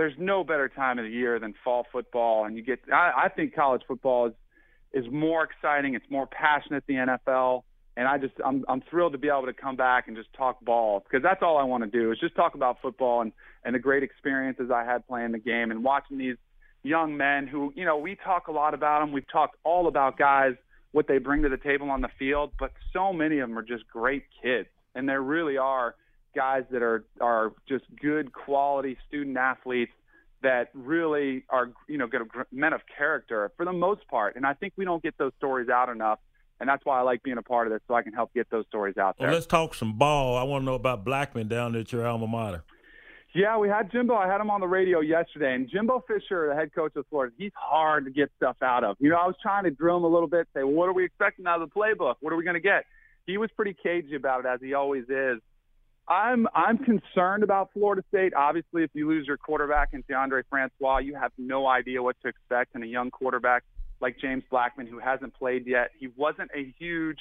there's 0.00 0.14
no 0.18 0.42
better 0.42 0.66
time 0.66 0.98
of 0.98 1.04
the 1.04 1.10
year 1.10 1.38
than 1.38 1.52
fall 1.62 1.86
football, 1.92 2.46
and 2.46 2.56
you 2.56 2.62
get. 2.62 2.80
I, 2.90 3.24
I 3.24 3.28
think 3.28 3.54
college 3.54 3.82
football 3.86 4.28
is 4.28 4.32
is 4.92 5.04
more 5.12 5.44
exciting. 5.44 5.94
It's 5.94 6.10
more 6.10 6.26
passionate 6.26 6.84
than 6.86 6.96
the 6.96 7.18
NFL, 7.34 7.64
and 7.98 8.08
I 8.08 8.16
just 8.16 8.32
I'm 8.42 8.64
I'm 8.66 8.82
thrilled 8.88 9.12
to 9.12 9.18
be 9.18 9.28
able 9.28 9.44
to 9.44 9.52
come 9.52 9.76
back 9.76 10.08
and 10.08 10.16
just 10.16 10.32
talk 10.32 10.58
ball 10.64 11.04
because 11.04 11.22
that's 11.22 11.42
all 11.42 11.58
I 11.58 11.64
want 11.64 11.84
to 11.84 11.90
do 11.90 12.12
is 12.12 12.18
just 12.18 12.34
talk 12.34 12.54
about 12.54 12.78
football 12.80 13.20
and 13.20 13.32
and 13.62 13.74
the 13.74 13.78
great 13.78 14.02
experiences 14.02 14.70
I 14.74 14.84
had 14.84 15.06
playing 15.06 15.32
the 15.32 15.38
game 15.38 15.70
and 15.70 15.84
watching 15.84 16.16
these 16.16 16.36
young 16.82 17.18
men 17.18 17.46
who 17.46 17.70
you 17.76 17.84
know 17.84 17.98
we 17.98 18.16
talk 18.16 18.48
a 18.48 18.52
lot 18.52 18.72
about 18.72 19.00
them. 19.00 19.12
We've 19.12 19.30
talked 19.30 19.56
all 19.64 19.86
about 19.86 20.18
guys 20.18 20.54
what 20.92 21.08
they 21.08 21.18
bring 21.18 21.42
to 21.42 21.50
the 21.50 21.58
table 21.58 21.90
on 21.90 22.00
the 22.00 22.10
field, 22.18 22.52
but 22.58 22.72
so 22.94 23.12
many 23.12 23.38
of 23.38 23.50
them 23.50 23.58
are 23.58 23.62
just 23.62 23.86
great 23.86 24.24
kids, 24.42 24.68
and 24.94 25.06
there 25.06 25.20
really 25.20 25.58
are 25.58 25.94
guys 26.34 26.64
that 26.70 26.82
are 26.82 27.04
are 27.20 27.52
just 27.68 27.84
good 28.00 28.32
quality 28.32 28.96
student 29.08 29.36
athletes 29.36 29.92
that 30.42 30.70
really 30.74 31.44
are 31.48 31.70
you 31.88 31.98
know 31.98 32.06
good 32.06 32.22
men 32.52 32.72
of 32.72 32.80
character 32.96 33.50
for 33.56 33.64
the 33.64 33.72
most 33.72 34.06
part. 34.08 34.36
And 34.36 34.46
i 34.46 34.54
think 34.54 34.72
we 34.76 34.84
don't 34.84 35.02
get 35.02 35.16
those 35.18 35.32
stories 35.38 35.68
out 35.68 35.88
enough. 35.88 36.18
And 36.60 36.68
that's 36.68 36.84
why 36.84 36.98
i 36.98 37.02
like 37.02 37.22
being 37.22 37.38
a 37.38 37.42
part 37.42 37.66
of 37.66 37.72
this 37.72 37.82
so 37.88 37.94
i 37.94 38.02
can 38.02 38.12
help 38.12 38.32
get 38.34 38.48
those 38.50 38.64
stories 38.68 38.96
out 38.96 39.16
there. 39.18 39.28
Well, 39.28 39.34
let's 39.34 39.46
talk 39.46 39.74
some 39.74 39.98
ball. 39.98 40.36
I 40.36 40.42
want 40.42 40.62
to 40.62 40.66
know 40.66 40.74
about 40.74 41.04
Blackman 41.04 41.48
down 41.48 41.74
at 41.76 41.92
your 41.92 42.06
alma 42.06 42.26
mater. 42.26 42.64
yeah 43.34 43.58
we 43.58 43.68
had 43.68 43.90
jimbo. 43.92 44.14
I 44.14 44.26
had 44.28 44.40
him 44.40 44.50
on 44.50 44.60
the 44.60 44.68
radio 44.68 45.00
yesterday. 45.00 45.54
And 45.54 45.68
jimbo 45.70 46.04
fisher 46.06 46.48
the 46.48 46.54
head 46.54 46.70
coach 46.74 46.92
of 46.96 47.06
florida 47.10 47.34
he's 47.38 47.52
hard 47.54 48.04
to 48.06 48.10
get 48.10 48.30
stuff 48.36 48.56
out 48.62 48.84
of. 48.84 48.96
You 49.00 49.10
know 49.10 49.16
i 49.16 49.26
was 49.26 49.36
trying 49.42 49.64
to 49.64 49.70
drill 49.70 49.98
him 49.98 50.04
a 50.04 50.08
little 50.08 50.28
bit 50.28 50.48
say 50.54 50.62
well, 50.62 50.72
what 50.72 50.88
are 50.88 50.94
we 50.94 51.04
expecting 51.04 51.46
out 51.46 51.60
of 51.60 51.68
the 51.68 51.74
playbook? 51.74 52.14
What 52.20 52.32
are 52.32 52.36
we 52.36 52.44
going 52.44 52.54
to 52.54 52.60
get? 52.60 52.84
He 53.26 53.36
was 53.36 53.50
pretty 53.54 53.76
cagey 53.80 54.16
about 54.16 54.40
it 54.40 54.46
as 54.46 54.60
he 54.60 54.74
always 54.74 55.04
is 55.04 55.38
I'm 56.10 56.48
I'm 56.54 56.76
concerned 56.76 57.44
about 57.44 57.70
Florida 57.72 58.02
State. 58.08 58.34
Obviously, 58.34 58.82
if 58.82 58.90
you 58.94 59.08
lose 59.08 59.26
your 59.28 59.36
quarterback 59.36 59.90
in 59.92 60.02
Deondre 60.02 60.42
Francois, 60.50 60.98
you 60.98 61.14
have 61.14 61.30
no 61.38 61.68
idea 61.68 62.02
what 62.02 62.16
to 62.22 62.28
expect 62.28 62.74
in 62.74 62.82
a 62.82 62.86
young 62.86 63.12
quarterback 63.12 63.62
like 64.00 64.18
James 64.18 64.42
Blackman 64.50 64.88
who 64.88 64.98
hasn't 64.98 65.34
played 65.34 65.66
yet. 65.68 65.92
He 65.98 66.08
wasn't 66.16 66.50
a 66.54 66.74
huge 66.78 67.18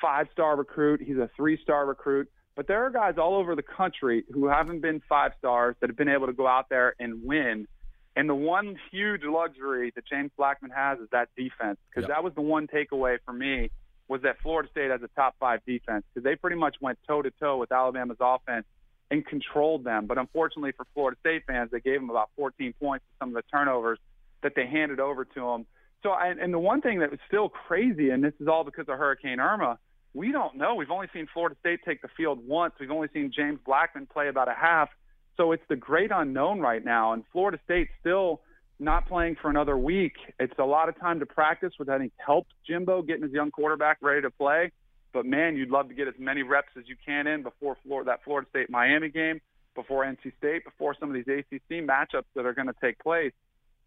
five-star 0.00 0.56
recruit. 0.56 1.02
He's 1.02 1.18
a 1.18 1.28
three-star 1.36 1.84
recruit. 1.84 2.30
But 2.56 2.66
there 2.66 2.84
are 2.86 2.90
guys 2.90 3.14
all 3.18 3.34
over 3.34 3.54
the 3.54 3.62
country 3.62 4.24
who 4.32 4.46
haven't 4.46 4.80
been 4.80 5.02
five 5.06 5.32
stars 5.38 5.76
that 5.80 5.90
have 5.90 5.96
been 5.96 6.08
able 6.08 6.26
to 6.26 6.32
go 6.32 6.46
out 6.46 6.68
there 6.70 6.94
and 6.98 7.22
win. 7.24 7.68
And 8.16 8.28
the 8.28 8.34
one 8.34 8.76
huge 8.90 9.22
luxury 9.24 9.92
that 9.94 10.06
James 10.06 10.30
Blackman 10.36 10.70
has 10.70 10.98
is 10.98 11.08
that 11.12 11.28
defense, 11.36 11.78
because 11.90 12.08
Yep. 12.08 12.16
that 12.16 12.24
was 12.24 12.34
the 12.34 12.40
one 12.40 12.66
takeaway 12.66 13.18
for 13.24 13.32
me 13.32 13.70
was 14.10 14.22
that 14.22 14.40
Florida 14.42 14.68
State 14.72 14.90
has 14.90 15.00
a 15.02 15.08
top 15.14 15.36
five 15.38 15.60
defense 15.64 16.04
because 16.12 16.24
they 16.24 16.34
pretty 16.34 16.56
much 16.56 16.74
went 16.80 16.98
toe 17.06 17.22
to 17.22 17.30
toe 17.30 17.56
with 17.58 17.70
Alabama's 17.70 18.16
offense 18.20 18.66
and 19.08 19.24
controlled 19.24 19.84
them. 19.84 20.06
But 20.06 20.18
unfortunately 20.18 20.72
for 20.72 20.84
Florida 20.94 21.16
State 21.20 21.44
fans, 21.46 21.70
they 21.70 21.78
gave 21.78 22.00
them 22.00 22.10
about 22.10 22.28
14 22.36 22.74
points 22.80 23.04
with 23.08 23.18
some 23.20 23.28
of 23.28 23.34
the 23.36 23.48
turnovers 23.56 24.00
that 24.42 24.54
they 24.56 24.66
handed 24.66 24.98
over 24.98 25.24
to 25.24 25.40
them. 25.40 25.66
So, 26.02 26.12
and 26.12 26.52
the 26.52 26.58
one 26.58 26.80
thing 26.80 26.98
that 27.00 27.10
was 27.12 27.20
still 27.28 27.48
crazy, 27.48 28.10
and 28.10 28.24
this 28.24 28.32
is 28.40 28.48
all 28.48 28.64
because 28.64 28.88
of 28.88 28.98
Hurricane 28.98 29.38
Irma, 29.38 29.78
we 30.12 30.32
don't 30.32 30.56
know. 30.56 30.74
We've 30.74 30.90
only 30.90 31.08
seen 31.12 31.28
Florida 31.32 31.54
State 31.60 31.80
take 31.86 32.02
the 32.02 32.08
field 32.16 32.44
once. 32.44 32.74
We've 32.80 32.90
only 32.90 33.08
seen 33.14 33.30
James 33.34 33.60
Blackman 33.64 34.06
play 34.06 34.26
about 34.26 34.48
a 34.48 34.54
half. 34.54 34.88
So 35.36 35.52
it's 35.52 35.62
the 35.68 35.76
great 35.76 36.10
unknown 36.12 36.58
right 36.58 36.84
now, 36.84 37.12
and 37.12 37.22
Florida 37.32 37.60
State 37.64 37.88
still 38.00 38.40
not 38.80 39.06
playing 39.06 39.36
for 39.40 39.50
another 39.50 39.76
week. 39.76 40.14
It's 40.38 40.58
a 40.58 40.64
lot 40.64 40.88
of 40.88 40.98
time 40.98 41.20
to 41.20 41.26
practice, 41.26 41.72
which 41.76 41.88
I 41.88 41.98
think 41.98 42.12
helped 42.16 42.52
Jimbo 42.66 43.02
getting 43.02 43.22
his 43.22 43.32
young 43.32 43.50
quarterback 43.50 43.98
ready 44.00 44.22
to 44.22 44.30
play. 44.30 44.72
But 45.12 45.26
man, 45.26 45.56
you'd 45.56 45.70
love 45.70 45.88
to 45.88 45.94
get 45.94 46.08
as 46.08 46.14
many 46.18 46.42
reps 46.42 46.70
as 46.78 46.84
you 46.86 46.96
can 47.04 47.26
in 47.26 47.42
before 47.42 47.76
Florida, 47.84 48.10
that 48.10 48.24
Florida 48.24 48.48
State 48.50 48.70
Miami 48.70 49.08
game, 49.08 49.40
before 49.74 50.04
NC 50.04 50.36
State, 50.38 50.64
before 50.64 50.94
some 50.98 51.08
of 51.08 51.14
these 51.14 51.26
ACC 51.26 51.84
matchups 51.84 52.24
that 52.34 52.46
are 52.46 52.54
going 52.54 52.68
to 52.68 52.74
take 52.80 52.98
place. 53.00 53.32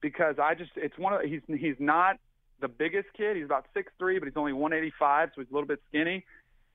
Because 0.01 0.35
I 0.41 0.53
just, 0.53 0.71
it's 0.75 0.97
one 0.97 1.13
of 1.13 1.21
he's 1.21 1.41
he's 1.47 1.77
not 1.79 2.17
the 2.59 2.67
biggest 2.67 3.07
kid. 3.15 3.37
He's 3.37 3.45
about 3.45 3.65
six 3.73 3.91
three, 3.97 4.19
but 4.19 4.27
he's 4.27 4.35
only 4.35 4.53
185, 4.53 5.29
so 5.33 5.41
he's 5.41 5.49
a 5.49 5.53
little 5.53 5.67
bit 5.67 5.81
skinny. 5.89 6.25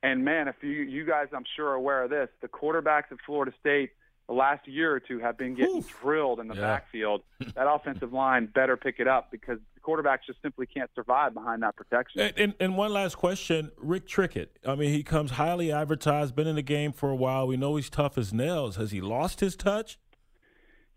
And 0.03 0.25
man, 0.25 0.49
if 0.49 0.57
you 0.63 0.71
you 0.71 1.05
guys, 1.05 1.27
I'm 1.35 1.45
sure, 1.57 1.69
are 1.69 1.75
aware 1.75 2.05
of 2.05 2.11
this, 2.11 2.29
the 2.41 2.49
quarterbacks 2.49 3.13
at 3.13 3.19
Florida 3.27 3.53
State 3.61 3.91
the 4.29 4.35
last 4.35 4.69
year 4.69 4.95
or 4.95 5.01
two 5.01 5.19
have 5.19 5.39
been 5.39 5.55
getting 5.55 5.79
Oof. 5.79 6.01
drilled 6.03 6.39
in 6.39 6.49
the 6.49 6.55
Yeah. 6.55 6.61
backfield. 6.61 7.23
that 7.55 7.67
offensive 7.67 8.13
line 8.13 8.47
better 8.47 8.77
pick 8.77 8.97
it 9.01 9.09
up 9.09 9.31
because 9.31 9.59
the 9.75 9.81
quarterbacks 9.81 10.21
just 10.27 10.41
simply 10.43 10.67
can't 10.67 10.91
survive 10.95 11.33
behind 11.33 11.63
that 11.63 11.75
protection. 11.77 12.21
And, 12.21 12.39
and, 12.39 12.55
and 12.61 12.77
one 12.77 12.93
last 12.93 13.17
question, 13.17 13.71
Rick 13.79 14.07
Trickett. 14.07 14.49
I 14.67 14.75
mean, 14.75 14.93
he 14.93 15.03
comes 15.03 15.33
highly 15.33 15.73
advertised, 15.73 16.37
been 16.37 16.47
in 16.47 16.57
the 16.57 16.63
game 16.63 16.93
for 16.93 17.11
a 17.11 17.17
while. 17.17 17.47
We 17.47 17.57
know 17.57 17.77
he's 17.77 17.89
tough 17.89 18.19
as 18.19 18.33
nails. 18.33 18.77
Has 18.77 18.91
he 18.91 19.01
lost 19.01 19.41
his 19.41 19.57
touch? 19.57 19.99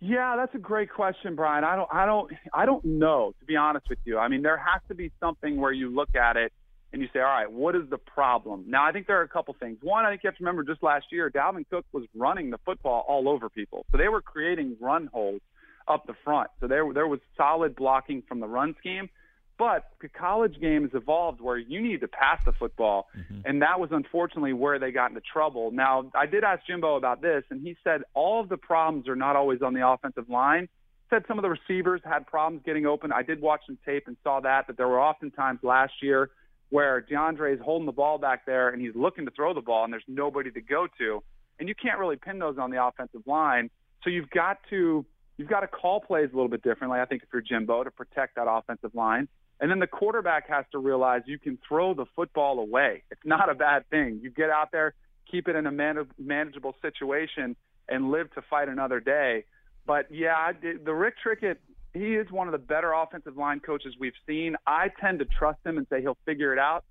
Yeah, 0.03 0.35
that's 0.35 0.53
a 0.55 0.59
great 0.59 0.89
question, 0.91 1.35
Brian. 1.35 1.63
I 1.63 1.75
don't, 1.75 1.89
I 1.93 2.05
don't, 2.07 2.31
I 2.53 2.65
don't 2.65 2.83
know 2.83 3.33
to 3.39 3.45
be 3.45 3.55
honest 3.55 3.87
with 3.87 3.99
you. 4.03 4.17
I 4.17 4.27
mean, 4.27 4.41
there 4.41 4.57
has 4.57 4.81
to 4.89 4.95
be 4.95 5.11
something 5.19 5.57
where 5.61 5.71
you 5.71 5.89
look 5.93 6.15
at 6.15 6.35
it 6.37 6.51
and 6.93 7.01
you 7.01 7.07
say, 7.13 7.19
all 7.19 7.25
right, 7.25 7.51
what 7.51 7.75
is 7.75 7.83
the 7.89 7.97
problem? 7.97 8.65
Now, 8.67 8.85
I 8.85 8.91
think 8.91 9.07
there 9.07 9.19
are 9.19 9.23
a 9.23 9.29
couple 9.29 9.55
things. 9.59 9.77
One, 9.81 10.05
I 10.05 10.09
think 10.09 10.23
you 10.23 10.27
have 10.27 10.37
to 10.37 10.43
remember 10.43 10.63
just 10.63 10.83
last 10.83 11.05
year, 11.11 11.29
Dalvin 11.29 11.65
Cook 11.69 11.85
was 11.91 12.03
running 12.15 12.49
the 12.49 12.57
football 12.65 13.05
all 13.07 13.29
over 13.29 13.49
people, 13.49 13.85
so 13.91 13.97
they 13.97 14.09
were 14.09 14.21
creating 14.21 14.75
run 14.79 15.07
holes 15.07 15.41
up 15.87 16.05
the 16.05 16.15
front. 16.23 16.49
So 16.59 16.67
there, 16.67 16.91
there 16.93 17.07
was 17.07 17.19
solid 17.37 17.75
blocking 17.75 18.23
from 18.27 18.39
the 18.39 18.47
run 18.47 18.75
scheme. 18.79 19.09
But 19.57 19.91
the 20.01 20.09
college 20.09 20.59
game 20.59 20.81
has 20.81 20.91
evolved 20.95 21.39
where 21.39 21.55
you 21.57 21.81
need 21.81 22.01
to 22.01 22.07
pass 22.07 22.43
the 22.43 22.51
football, 22.51 23.09
mm-hmm. 23.15 23.41
and 23.45 23.61
that 23.61 23.79
was 23.79 23.91
unfortunately 23.91 24.53
where 24.53 24.79
they 24.79 24.91
got 24.91 25.11
into 25.11 25.21
trouble. 25.21 25.69
Now, 25.69 26.09
I 26.15 26.25
did 26.25 26.43
ask 26.43 26.65
Jimbo 26.65 26.95
about 26.95 27.21
this, 27.21 27.43
and 27.51 27.61
he 27.61 27.77
said 27.83 28.01
all 28.15 28.41
of 28.41 28.49
the 28.49 28.57
problems 28.57 29.07
are 29.07 29.15
not 29.15 29.35
always 29.35 29.61
on 29.61 29.75
the 29.75 29.87
offensive 29.87 30.27
line. 30.31 30.67
said 31.11 31.25
some 31.27 31.37
of 31.37 31.43
the 31.43 31.49
receivers 31.49 32.01
had 32.03 32.25
problems 32.25 32.63
getting 32.65 32.87
open. 32.87 33.11
I 33.11 33.21
did 33.21 33.39
watch 33.39 33.61
some 33.67 33.77
tape 33.85 34.07
and 34.07 34.17
saw 34.23 34.39
that, 34.39 34.65
that 34.65 34.77
there 34.77 34.87
were 34.87 34.99
often 34.99 35.29
times 35.29 35.59
last 35.61 35.93
year 36.01 36.31
where 36.71 37.01
Deondre 37.01 37.53
is 37.53 37.59
holding 37.63 37.85
the 37.85 37.91
ball 37.91 38.17
back 38.17 38.45
there 38.45 38.69
and 38.69 38.81
he's 38.81 38.95
looking 38.95 39.25
to 39.25 39.31
throw 39.31 39.53
the 39.53 39.61
ball 39.61 39.83
and 39.83 39.93
there's 39.93 40.03
nobody 40.07 40.49
to 40.51 40.61
go 40.61 40.87
to. 40.97 41.21
And 41.59 41.69
you 41.69 41.75
can't 41.75 41.99
really 41.99 42.15
pin 42.15 42.39
those 42.39 42.57
on 42.57 42.71
the 42.71 42.83
offensive 42.83 43.21
line. 43.27 43.69
So 44.03 44.09
you've 44.09 44.29
got 44.31 44.57
to 44.71 45.05
you've 45.37 45.49
got 45.49 45.59
to 45.59 45.67
call 45.67 45.99
plays 45.99 46.29
a 46.33 46.35
little 46.35 46.49
bit 46.49 46.63
differently, 46.63 46.99
I 46.99 47.05
think, 47.05 47.23
if 47.23 47.29
you're 47.31 47.41
Jimbo 47.41 47.83
to 47.83 47.91
protect 47.91 48.35
that 48.35 48.47
offensive 48.49 48.95
line. 48.95 49.27
And 49.59 49.69
then 49.69 49.79
the 49.79 49.87
quarterback 49.87 50.49
has 50.49 50.65
to 50.71 50.79
realize 50.79 51.21
you 51.25 51.37
can 51.37 51.59
throw 51.67 51.93
the 51.93 52.05
football 52.15 52.57
away. 52.59 53.03
It's 53.11 53.21
not 53.23 53.49
a 53.49 53.53
bad 53.53 53.87
thing. 53.89 54.19
You 54.23 54.31
get 54.31 54.49
out 54.49 54.71
there, 54.71 54.95
keep 55.29 55.47
it 55.47 55.55
in 55.55 55.67
a 55.67 55.71
man- 55.71 56.07
manageable 56.17 56.75
situation, 56.81 57.55
and 57.87 58.09
live 58.09 58.33
to 58.33 58.41
fight 58.49 58.69
another 58.69 58.99
day. 58.99 59.45
But 59.85 60.07
yeah, 60.09 60.51
the 60.61 60.93
Rick 60.93 61.15
Trickett, 61.23 61.57
he 61.93 62.15
is 62.15 62.31
one 62.31 62.47
of 62.47 62.51
the 62.51 62.57
better 62.57 62.93
offensive 62.93 63.37
line 63.37 63.59
coaches 63.59 63.95
we've 63.99 64.13
seen. 64.27 64.55
I 64.65 64.89
tend 64.99 65.19
to 65.19 65.25
trust 65.25 65.59
him 65.65 65.77
and 65.77 65.87
say 65.89 66.01
he'll 66.01 66.17
figure 66.25 66.53
it 66.53 66.59
out. 66.59 66.85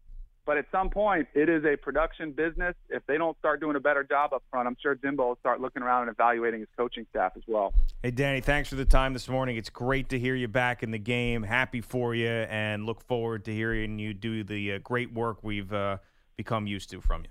But 0.47 0.57
at 0.57 0.67
some 0.73 0.91
point, 0.91 1.29
it 1.35 1.49
is 1.49 1.65
a 1.65 1.77
production 1.77 2.33
business. 2.33 2.75
If 2.89 3.07
they 3.07 3.19
don't 3.19 3.39
start 3.39 3.61
doing 3.61 3.77
a 3.77 3.81
better 3.81 4.03
job 4.03 4.33
up 4.33 4.43
front, 4.51 4.67
I'm 4.67 4.77
sure 4.83 4.95
Jimbo 4.95 5.29
will 5.29 5.37
start 5.37 5.61
looking 5.61 5.83
around 5.83 6.09
and 6.09 6.11
evaluating 6.11 6.61
his 6.61 6.69
coaching 6.77 7.07
staff 7.11 7.33
as 7.37 7.43
well. 7.47 7.73
Hey, 8.03 8.11
Danny, 8.11 8.41
thanks 8.41 8.69
for 8.69 8.75
the 8.75 8.87
time 8.87 9.13
this 9.13 9.29
morning. 9.29 9.57
It's 9.57 9.71
great 9.71 10.09
to 10.09 10.19
hear 10.19 10.35
you 10.35 10.49
back 10.49 10.83
in 10.83 10.91
the 10.91 10.99
game. 10.99 11.43
Happy 11.43 11.83
for 11.83 12.15
you, 12.15 12.27
and 12.27 12.87
look 12.87 13.03
forward 13.03 13.45
to 13.45 13.55
hearing 13.55 13.99
you 13.99 14.15
do 14.15 14.43
the 14.43 14.73
uh, 14.73 14.79
great 14.79 15.13
work 15.13 15.45
we've 15.45 15.73
uh, 15.73 15.99
become 16.37 16.67
used 16.67 16.91
to 16.91 17.01
from 17.01 17.23
you. 17.23 17.31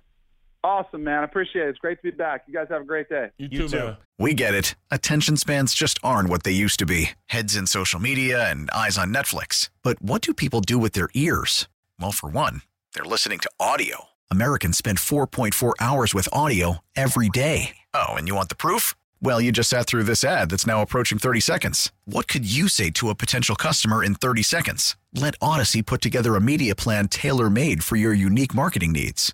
Awesome, 0.63 1.03
man. 1.05 1.21
I 1.21 1.23
appreciate 1.23 1.67
it. 1.67 1.69
It's 1.69 1.79
great 1.79 1.97
to 1.99 2.03
be 2.03 2.11
back. 2.11 2.43
You 2.47 2.53
guys 2.53 2.67
have 2.69 2.81
a 2.81 2.85
great 2.85 3.07
day. 3.07 3.29
You, 3.37 3.47
You 3.49 3.57
too, 3.59 3.67
too. 3.69 3.77
man. 3.77 3.97
We 4.17 4.33
get 4.33 4.53
it. 4.53 4.75
Attention 4.91 5.37
spans 5.37 5.73
just 5.73 5.97
aren't 6.03 6.27
what 6.29 6.43
they 6.43 6.51
used 6.51 6.79
to 6.79 6.85
be 6.85 7.11
heads 7.27 7.55
in 7.55 7.65
social 7.65 7.99
media 7.99 8.49
and 8.51 8.69
eyes 8.71 8.97
on 8.97 9.13
Netflix. 9.13 9.69
But 9.83 10.01
what 10.01 10.21
do 10.21 10.33
people 10.33 10.59
do 10.61 10.77
with 10.77 10.91
their 10.93 11.09
ears? 11.13 11.69
Well, 11.99 12.11
for 12.11 12.29
one, 12.29 12.61
they're 12.93 13.05
listening 13.05 13.39
to 13.39 13.49
audio. 13.59 14.05
Americans 14.29 14.77
spend 14.77 14.97
4.4 14.97 15.73
hours 15.79 16.13
with 16.13 16.27
audio 16.33 16.79
every 16.95 17.29
day. 17.29 17.77
Oh, 17.93 18.09
and 18.15 18.27
you 18.27 18.35
want 18.35 18.49
the 18.49 18.55
proof? 18.55 18.93
Well, 19.21 19.39
you 19.41 19.51
just 19.51 19.69
sat 19.69 19.85
through 19.87 20.03
this 20.03 20.23
ad 20.23 20.49
that's 20.49 20.67
now 20.67 20.81
approaching 20.81 21.17
30 21.19 21.39
seconds. 21.39 21.91
What 22.05 22.27
could 22.27 22.49
you 22.49 22.67
say 22.67 22.89
to 22.91 23.09
a 23.09 23.15
potential 23.15 23.55
customer 23.55 24.03
in 24.03 24.15
30 24.15 24.43
seconds? 24.43 24.95
Let 25.13 25.35
Odyssey 25.41 25.81
put 25.81 26.01
together 26.01 26.35
a 26.35 26.41
media 26.41 26.75
plan 26.75 27.07
tailor 27.07 27.49
made 27.49 27.83
for 27.83 27.95
your 27.95 28.13
unique 28.13 28.53
marketing 28.53 28.91
needs. 28.93 29.33